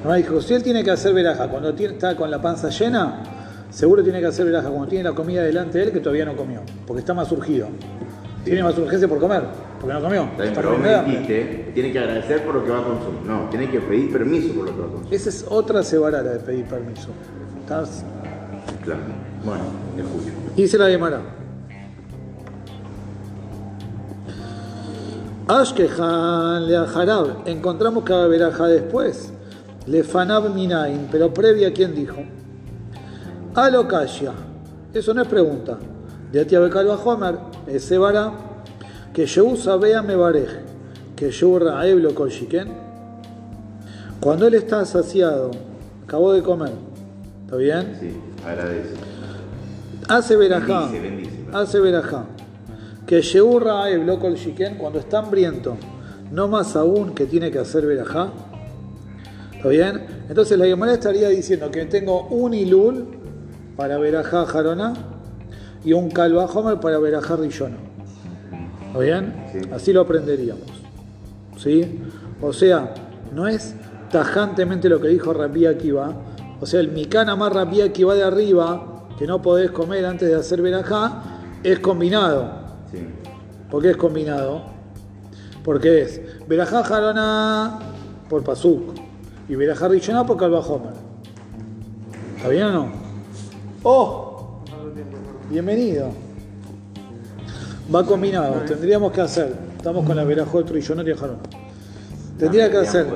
[0.02, 3.22] Hermana dijo, si él tiene que hacer veraja cuando tiene- está con la panza llena,
[3.70, 6.36] seguro tiene que hacer veraja cuando tiene la comida delante de él que todavía no
[6.36, 7.68] comió, porque está más urgido.
[8.44, 9.44] Tiene más urgencia por comer,
[9.80, 10.22] porque no comió.
[10.24, 11.12] Está pero vos muriendo de me hambre.
[11.34, 13.20] dijiste, tiene que agradecer por lo que va a consumir.
[13.24, 15.14] No, tiene que pedir permiso por lo que va a consumir.
[15.14, 17.08] Esa es otra cebarara de pedir permiso.
[17.60, 18.04] ¿Estás?
[18.84, 19.00] Claro.
[19.44, 19.62] Bueno,
[19.94, 20.32] te escucho.
[20.56, 21.20] Dice la Gemara.
[25.48, 27.50] Ashkehan le.
[27.52, 29.32] Encontramos cada veraja después.
[29.86, 31.08] Le Fanab Minain.
[31.10, 32.22] Pero previa, ¿quién dijo?
[33.54, 34.32] Alokashia.
[34.92, 35.78] Eso no es pregunta.
[36.30, 37.38] De Atia Bekalba Homer.
[37.66, 38.32] Es Sebara.
[39.12, 40.48] Que Yehu Sabea Mebarej.
[41.16, 42.82] Que Yehu Raeb lo Kolshiken.
[44.22, 45.50] Cuando él está saciado,
[46.04, 46.70] acabó de comer.
[47.44, 47.96] ¿Está bien?
[47.98, 48.16] Sí,
[48.46, 48.94] agradece.
[50.08, 50.88] Hace verajá.
[51.52, 52.26] Hace verajá.
[53.04, 53.20] Que
[54.06, 55.76] loco el shiken cuando está hambriento,
[56.30, 58.30] no más aún que tiene que hacer verajá.
[59.62, 60.02] ¿Está bien?
[60.28, 63.06] Entonces la Gemara estaría diciendo que tengo un ilul
[63.76, 64.92] para verajá jaroná
[65.84, 67.76] y un calva homer para verajá rillona.
[68.88, 69.32] ¿Está bien?
[69.52, 69.60] Sí.
[69.72, 70.66] Así lo aprenderíamos.
[71.58, 72.00] ¿Sí?
[72.40, 72.92] O sea,
[73.32, 73.76] no es
[74.10, 76.12] tajantemente lo que dijo Rabbi Akiva.
[76.60, 80.34] O sea, el micana más Rabbi Akiva de arriba, que no podés comer antes de
[80.34, 81.22] hacer verajá,
[81.62, 82.50] es combinado.
[82.90, 83.06] Sí.
[83.70, 84.62] ¿Por qué es combinado?
[85.62, 87.78] Porque es verajá jarona
[88.28, 89.01] por pasuk
[89.48, 90.92] y verajá rillona por calva homer.
[92.36, 92.92] ¿Está bien o no?
[93.82, 94.60] ¡Oh!
[95.50, 96.10] Bienvenido.
[97.94, 98.54] Va combinado.
[98.66, 99.54] Tendríamos que hacer.
[99.76, 101.40] Estamos con la verajá rillona y jarona.
[102.38, 103.06] Tendría que hacer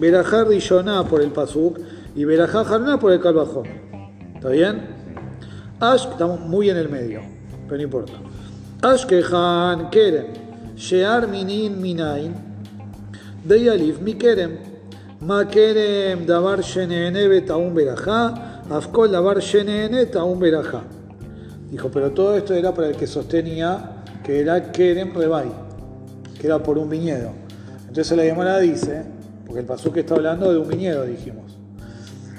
[0.00, 1.78] rillona por el pasuk
[2.14, 3.80] y verajá jarona por el calva homer.
[4.34, 4.98] ¿Está bien?
[5.80, 7.20] Ash, estamos muy en el medio,
[7.66, 8.12] pero no importa.
[8.82, 10.26] Ashkehan Kerem,
[10.76, 12.34] Shear Minin Minain,
[13.44, 14.58] Deyalif Mi Kerem,
[15.20, 19.20] Ma Kerem Davar Shenene Betaun Berajá, Afkol a
[20.24, 20.82] un verajá.
[21.70, 25.48] Dijo, pero todo esto era para el que sostenía que era Kerem Rebai,
[26.40, 27.32] que era por un viñedo.
[27.88, 29.02] Entonces la Gemara dice,
[29.44, 31.58] porque el que está hablando de un viñedo, dijimos.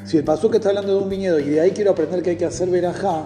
[0.05, 2.37] Si el que está hablando de un viñedo y de ahí quiero aprender que hay
[2.37, 3.23] que hacer verajá,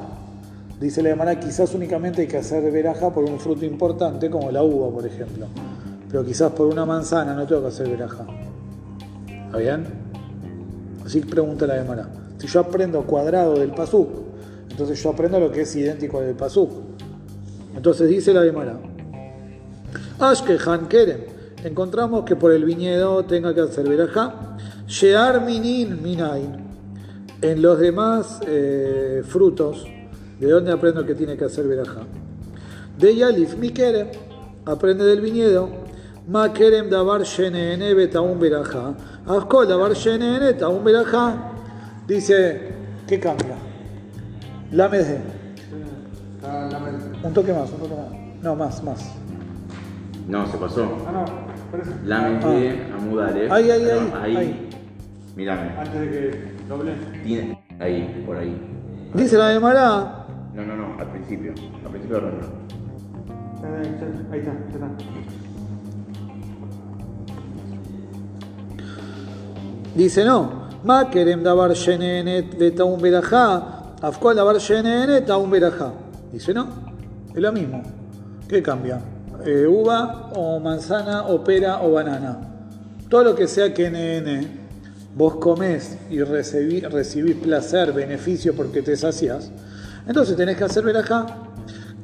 [0.79, 4.63] dice la Gemara, quizás únicamente hay que hacer verajá por un fruto importante como la
[4.63, 5.45] uva, por ejemplo.
[6.09, 8.25] Pero quizás por una manzana no tengo que hacer verajá.
[9.53, 9.85] ¿Está bien?
[11.05, 12.09] Así pregunta la Gemara.
[12.39, 14.09] Si yo aprendo cuadrado del pasuk,
[14.67, 16.71] entonces yo aprendo lo que es idéntico del pasuk.
[17.75, 18.79] Entonces dice la Gemara.
[20.17, 21.19] Ashkehan Kerem.
[21.63, 24.57] Encontramos que por el viñedo tenga que hacer verajá.
[24.87, 26.57] Shear minin minain.
[27.39, 29.85] En los demás eh, frutos,
[30.39, 32.01] ¿de dónde aprendo que tiene que hacer verajá?
[32.97, 34.07] De Yalif mi Kerem.
[34.65, 35.82] Aprende del viñedo.
[36.27, 38.95] Ma Kerem davar shenene betaun verajá.
[39.27, 40.83] Afkol davar shenene taun.
[42.07, 42.73] Dice,
[43.07, 43.55] ¿qué cambia?
[44.71, 45.19] La MD.
[47.23, 48.41] Un toque más, un toque más.
[48.41, 49.11] No, más, más.
[50.27, 50.97] No, se pasó.
[51.07, 51.25] Ah, no,
[51.71, 51.91] parece.
[52.05, 52.95] La MD, ah.
[52.97, 53.51] Amudare.
[53.51, 54.35] Ahí, ahí, ahí, ahí.
[54.37, 54.69] ahí.
[55.35, 55.77] Mírame.
[55.77, 56.93] Antes de que doble.
[57.23, 57.63] Tiene.
[57.79, 58.55] Ahí, por ahí.
[59.13, 60.25] Dice la de Mará.
[60.53, 61.53] No, no, no, al principio.
[61.83, 62.45] Al principio del reloj.
[63.63, 65.42] Ahí está, ahí está.
[69.95, 70.63] Dice no.
[70.83, 75.93] Ma kerem davar shenenet betaun berajá, afkual davar shenenet berajá.
[76.31, 76.67] Dice no,
[77.33, 77.81] es lo mismo.
[78.47, 78.99] ¿Qué cambia?
[79.45, 82.37] Eh, uva o manzana o pera o banana.
[83.09, 84.47] Todo lo que sea que NN,
[85.15, 89.51] vos comés y recibís, recibís placer, beneficio porque te sacias,
[90.07, 91.25] entonces tenés que hacer verajá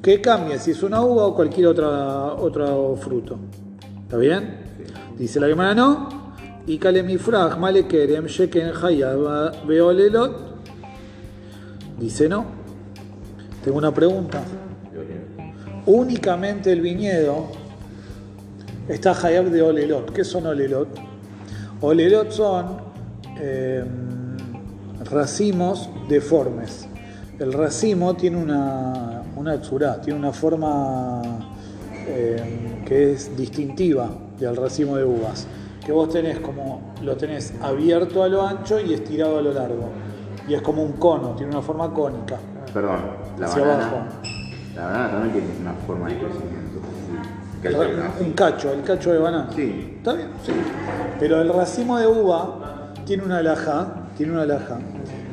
[0.02, 3.38] que cambie si es una uva o cualquier otra, otro fruto.
[4.04, 4.58] ¿Está bien?
[5.18, 6.19] Dice la hermana no,
[6.70, 10.38] y Kalemifraj Malekerem Sheken Hayab Beolelot.
[12.00, 12.46] Dice no.
[13.64, 14.44] Tengo una pregunta.
[15.88, 17.48] Únicamente el viñedo
[18.88, 20.14] está Hayab de Olelot.
[20.14, 20.90] ¿Qué son Olelot?
[21.82, 22.78] Olelot son
[23.42, 24.38] em,
[25.06, 26.88] racimos deformes.
[27.40, 29.60] El racimo tiene una, una
[30.04, 31.24] tiene una forma
[32.08, 35.48] em, que es distintiva del racimo de uvas
[35.90, 39.90] que vos tenés como, lo tenés abierto a lo ancho y estirado a lo largo.
[40.48, 42.38] Y es como un cono, tiene una forma cónica.
[42.72, 43.00] Perdón,
[43.40, 44.08] la banana.
[44.76, 46.80] La banana también tiene una forma de crecimiento.
[48.24, 49.50] Un cacho, el cacho de banana.
[49.56, 49.96] Sí.
[49.98, 50.28] ¿Está bien?
[50.46, 50.52] Sí.
[51.20, 54.78] Pero el racimo de uva tiene una alhaja, tiene una alhaja,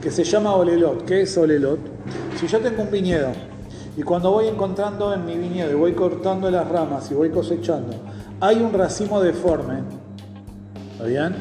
[0.00, 1.04] que se llama olelot.
[1.04, 1.80] ¿Qué es olelot?
[2.40, 3.28] Si yo tengo un viñedo
[3.94, 7.92] y cuando voy encontrando en mi viñedo y voy cortando las ramas y voy cosechando,
[8.40, 10.05] hay un racimo deforme
[11.06, 11.36] ¿Está bien?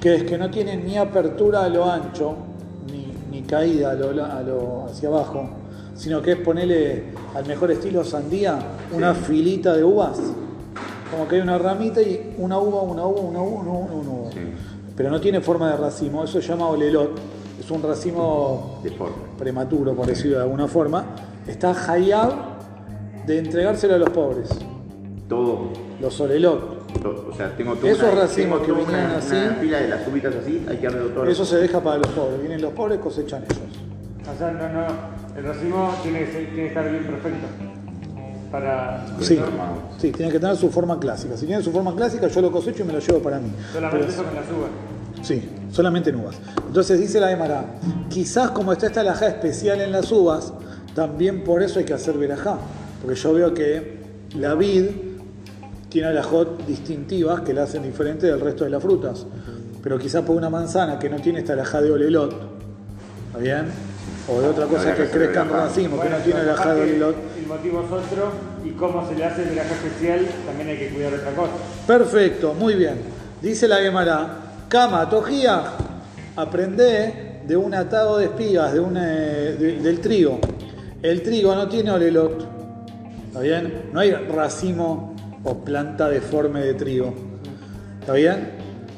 [0.00, 2.36] Que es que no tiene ni apertura a lo ancho,
[3.30, 5.48] ni, caída a lo, hacia abajo,
[5.96, 7.04] sino que es ponerle
[7.34, 8.58] al mejor estilo sandía
[8.92, 10.20] una filita de uvas.
[11.10, 14.10] Como que hay una ramita y una uva, una uva, una uva, una uva, una
[14.10, 14.30] uva.
[14.94, 17.18] Pero no tiene forma de racimo, eso se llama olelot.
[17.58, 18.80] Es un racimo
[19.36, 21.06] prematuro, por decirlo de alguna forma.
[21.46, 22.34] Está hayab
[23.26, 24.48] de entregárselo a los pobres.
[25.28, 25.70] Todo.
[26.00, 26.77] Los olelot.
[27.04, 29.36] O sea, tengo todo Esos racimos que vinieron así.
[29.36, 31.24] Una pila de las ubitas así, hay que darle todo.
[31.26, 32.40] Eso se deja para los pobres.
[32.40, 33.58] Vienen los pobres, cosechan ellos.
[34.34, 34.86] O sea, no, no.
[35.36, 37.46] El racimo tiene que, tiene que estar bien perfecto.
[38.50, 39.06] Para.
[39.20, 39.38] Sí,
[39.98, 41.36] sí, tiene que tener su forma clásica.
[41.36, 43.50] Si tiene su forma clásica, yo lo cosecho y me lo llevo para mí.
[43.72, 44.70] Solamente eso con las uvas.
[45.22, 46.36] Sí, solamente en uvas.
[46.66, 47.64] Entonces dice la Emara,
[48.08, 50.52] quizás como está esta alajá especial en las uvas,
[50.94, 52.56] también por eso hay que hacer verajá.
[53.02, 53.98] Porque yo veo que
[54.36, 54.86] la vid
[55.88, 59.26] tiene alajot distintivas que la hacen diferente del resto de las frutas.
[59.82, 62.32] Pero quizás por una manzana que no tiene esta alajá de olelot,
[63.28, 63.66] ¿está bien?
[64.28, 67.16] O de otra cosa que crezca en racimo, que no tiene alajá de olelot.
[67.38, 68.32] El motivo es otro
[68.64, 71.52] y cómo se le hace el alajá especial, también hay que cuidar otra cosa.
[71.86, 72.96] Perfecto, muy bien.
[73.40, 74.36] Dice la Gemara,
[74.68, 75.72] Kama, Tojía,
[76.36, 80.38] aprende de un atado de espigas de eh, del trigo.
[81.00, 82.46] El trigo no tiene olelot.
[83.28, 83.84] ¿Está bien?
[83.92, 85.14] No hay racimo
[85.48, 87.14] o planta deforme de trigo.
[88.00, 88.50] ¿Está bien?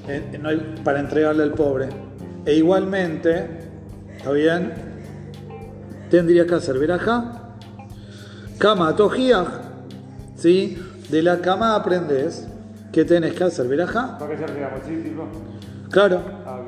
[0.08, 1.88] Eh, no hay, para entregarle al pobre.
[2.44, 3.46] E igualmente,
[4.16, 4.72] ¿está bien?
[6.10, 7.54] Tendría que hacer verajá.
[8.58, 9.46] Cama tojiaj.
[10.36, 10.76] ¿Sí?
[11.08, 12.46] De la cama aprendes
[12.92, 14.16] que tenés que hacer verajá.
[15.90, 16.20] Claro.
[16.46, 16.60] Ah,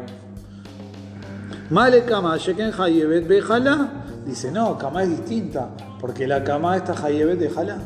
[1.70, 3.88] Male cama, sheken hayebet bejala.
[4.26, 7.78] Dice, no, cama es distinta, porque la cama está hayebet de jala.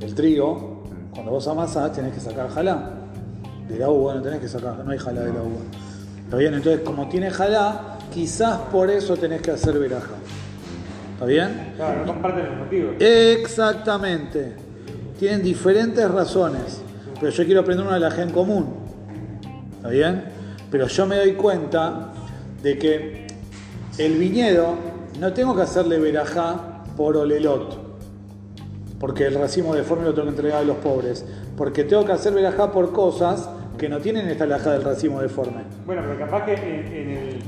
[0.00, 2.90] El trigo, cuando vos amasás, tenés que sacar jalá.
[3.68, 5.60] De la uva no tenés que sacar, no hay jalá de la uva.
[6.24, 10.14] Está bien, entonces como tiene jalá, quizás por eso tenés que hacer veraja.
[11.14, 11.72] ¿Está bien?
[11.76, 12.94] Claro, no comparten los motivos.
[12.98, 14.56] Exactamente.
[15.18, 16.80] Tienen diferentes razones,
[17.20, 18.74] pero yo quiero aprender una de en común.
[19.76, 20.24] ¿Está bien?
[20.70, 22.12] Pero yo me doy cuenta
[22.62, 23.26] de que
[23.98, 24.76] el viñedo
[25.18, 27.89] no tengo que hacerle verajá por olelot,
[29.00, 31.24] porque el racimo deforme lo tengo que entregar a los pobres,
[31.56, 33.48] porque tengo que hacer verajá por cosas
[33.78, 35.62] que no tienen esta alhaja del racimo deforme.
[35.86, 37.38] Bueno, pero capaz que en, en el,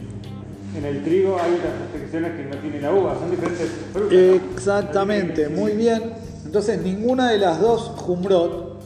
[0.78, 4.12] en el trigo hay otras restricciones que no tiene la uva, son diferentes frutas.
[4.12, 4.32] ¿no?
[4.32, 6.14] Exactamente, muy bien.
[6.46, 8.80] Entonces ninguna de las dos jumbrot,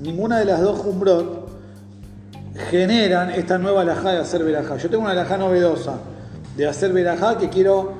[0.00, 1.48] ninguna de las dos jumbrot
[2.68, 4.76] generan esta nueva alhaja de hacer verajá.
[4.76, 5.98] Yo tengo una alhaja novedosa
[6.56, 7.92] de hacer verajá que quiero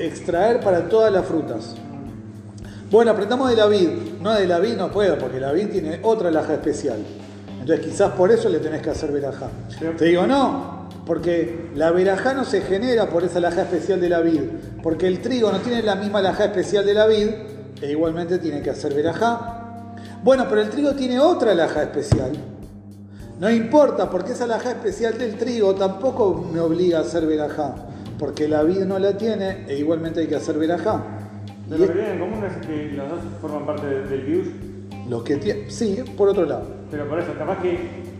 [0.00, 1.76] extraer para todas las frutas.
[2.92, 3.88] Bueno, aprendamos de la vid.
[4.20, 6.98] No de la vid no puedo, porque la vid tiene otra alhaja especial.
[7.58, 9.48] Entonces quizás por eso le tenés que hacer verajá.
[9.96, 14.20] Te digo, no, porque la verajá no se genera por esa alhaja especial de la
[14.20, 14.42] vid.
[14.82, 17.28] Porque el trigo no tiene la misma alhaja especial de la vid,
[17.80, 19.94] e igualmente tiene que hacer verajá.
[20.22, 22.32] Bueno, pero el trigo tiene otra alhaja especial.
[23.40, 27.74] No importa, porque esa alhaja especial del trigo tampoco me obliga a hacer verajá.
[28.18, 31.21] Porque la vid no la tiene, e igualmente hay que hacer verajá.
[31.78, 34.46] Lo que tienen en común es que los dos forman parte de- del bius,
[35.08, 36.66] lo que tiene, sí, por otro lado.
[36.90, 37.78] pero por eso, capaz que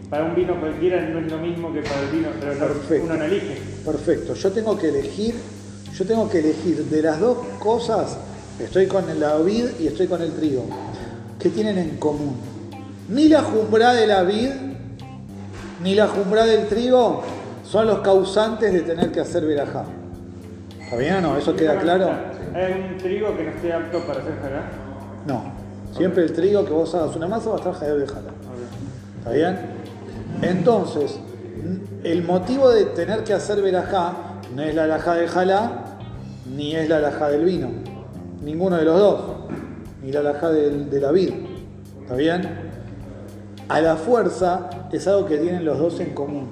[0.09, 3.05] para un vino cualquiera no es lo mismo que para el vino, pero Perfecto.
[3.05, 3.57] uno no elige.
[3.85, 5.35] Perfecto, yo tengo que elegir,
[5.95, 8.17] yo tengo que elegir de las dos cosas,
[8.59, 10.65] estoy con la vid y estoy con el trigo,
[11.39, 12.37] ¿qué tienen en común?
[13.09, 14.51] Ni la jumbra de la vid,
[15.83, 17.23] ni la jumbra del trigo
[17.65, 19.85] son los causantes de tener que hacer verajá.
[20.81, 21.37] ¿Está bien o no?
[21.39, 22.11] ¿Eso queda claro?
[22.55, 24.63] ¿Hay algún trigo que no esté apto para hacer jalá?
[25.27, 25.43] No.
[25.97, 28.31] Siempre el trigo que vos hagas una masa va a estar jadeo de jala.
[29.19, 29.59] ¿Está bien?
[30.43, 31.19] Entonces,
[32.03, 34.15] el motivo de tener que hacer verajá
[34.55, 35.85] no es la alajá de jalá,
[36.57, 37.69] ni es la alajá del vino.
[38.43, 39.21] Ninguno de los dos.
[40.03, 41.31] Ni la alajá del- de la vid.
[42.03, 42.43] ¿Está bien?
[43.69, 46.49] A la fuerza es algo que tienen los dos en común.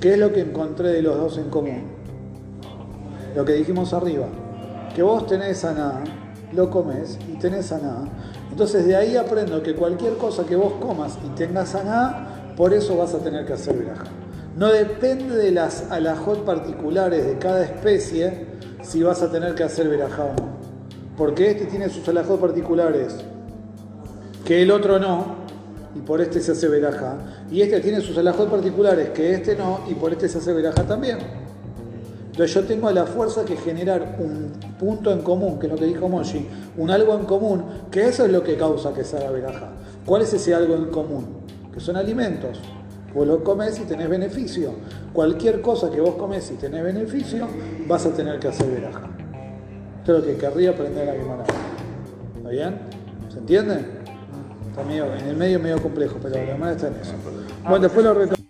[0.00, 1.82] ¿Qué es lo que encontré de los dos en común?
[3.34, 4.26] Lo que dijimos arriba.
[4.94, 6.04] Que vos tenés aná,
[6.52, 8.04] lo comes y tenés aná.
[8.50, 12.96] Entonces de ahí aprendo que cualquier cosa que vos comas y tengas aná, por eso
[12.96, 14.04] vas a tener que hacer verajá.
[14.56, 18.46] No depende de las alajot particulares de cada especie
[18.82, 20.48] si vas a tener que hacer verajá o no.
[21.16, 23.14] Porque este tiene sus alajot particulares
[24.44, 25.36] que el otro no,
[25.94, 27.16] y por este se hace verajá.
[27.50, 30.82] Y este tiene sus alajot particulares que este no, y por este se hace verajá
[30.82, 31.18] también.
[32.32, 35.84] Entonces yo tengo la fuerza que generar un punto en común, que es lo que
[35.84, 39.30] dijo Moshi, un algo en común, que eso es lo que causa que se haga
[39.30, 39.68] verajá.
[40.06, 41.26] ¿Cuál es ese algo en común?
[41.72, 42.58] Que son alimentos.
[43.14, 44.70] Vos lo comes y tenés beneficio.
[45.12, 47.46] Cualquier cosa que vos comes y tenés beneficio,
[47.86, 49.10] vas a tener que hacer verajá.
[49.98, 51.44] Esto es lo que querría aprender a mi manera.
[52.38, 52.78] ¿Está bien?
[53.30, 53.84] ¿Se entiende?
[54.70, 57.12] Está medio, en el medio medio complejo, pero la manera está en eso.
[57.62, 58.41] Bueno, después lo reto-